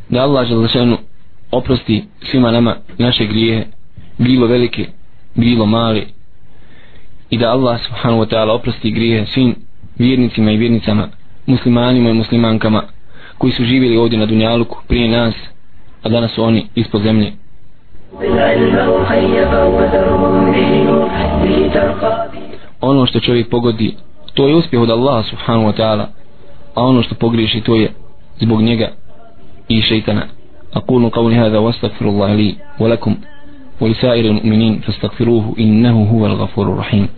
da 0.10 0.22
Allah 0.22 0.50
Đelešenu 0.50 0.98
oprosti 1.52 2.04
svima 2.32 2.52
nama 2.52 2.76
naše 2.98 3.26
grijehe 3.26 3.66
bilo 4.18 4.48
velike 4.48 4.88
bilo 5.36 5.66
male 5.66 6.04
i 7.30 7.38
da 7.38 7.52
Allah 7.52 7.82
subhanahu 7.88 8.24
wa 8.24 8.30
ta'ala 8.30 8.52
oprosti 8.52 8.92
grijehe 8.92 9.26
svim 9.26 9.56
vjernicima 9.98 10.52
i 10.52 10.58
vjernicama 10.58 11.08
muslimanima 11.46 12.10
i 12.10 12.14
muslimankama 12.14 12.84
koji 13.38 13.54
su 13.54 13.64
živjeli 13.66 13.98
ovdje 13.98 14.20
na 14.20 14.26
Dunjaluku 14.26 14.78
prije 14.88 15.08
nas 15.08 15.36
a 16.04 16.10
danas 16.10 16.32
su 16.32 16.44
oni 16.44 16.66
ispod 16.76 17.02
zemlje 17.02 17.43
ono 22.81 23.07
što 23.07 23.21
čovjek 23.21 23.51
pogodi 23.51 23.97
to 24.35 24.49
je 24.49 24.55
uspjeh 24.55 24.83
od 24.83 24.91
Allaha 24.91 25.23
subhanahu 25.23 25.67
wa 25.67 25.77
ta'ala 25.77 26.05
a 26.75 26.83
ono 26.83 27.03
što 27.03 27.15
pogriješi 27.15 27.61
to 27.61 27.77
je 27.77 27.93
zbog 28.41 28.63
njega 28.63 28.89
i 29.69 29.83
šeitana 29.83 30.23
أقول 30.77 31.11
قولي 31.11 31.37
هذا 31.37 31.59
واستغفر 31.59 32.09
الله 32.09 32.35
لي 32.35 32.57
ولكم 32.81 33.17
ولسائر 33.81 34.25
المؤمنين 34.25 34.81
فاستغفروه 34.81 35.55
إنه 35.59 36.03
هو 36.13 36.27
الغفور 36.27 36.67
الرحيم 36.73 37.09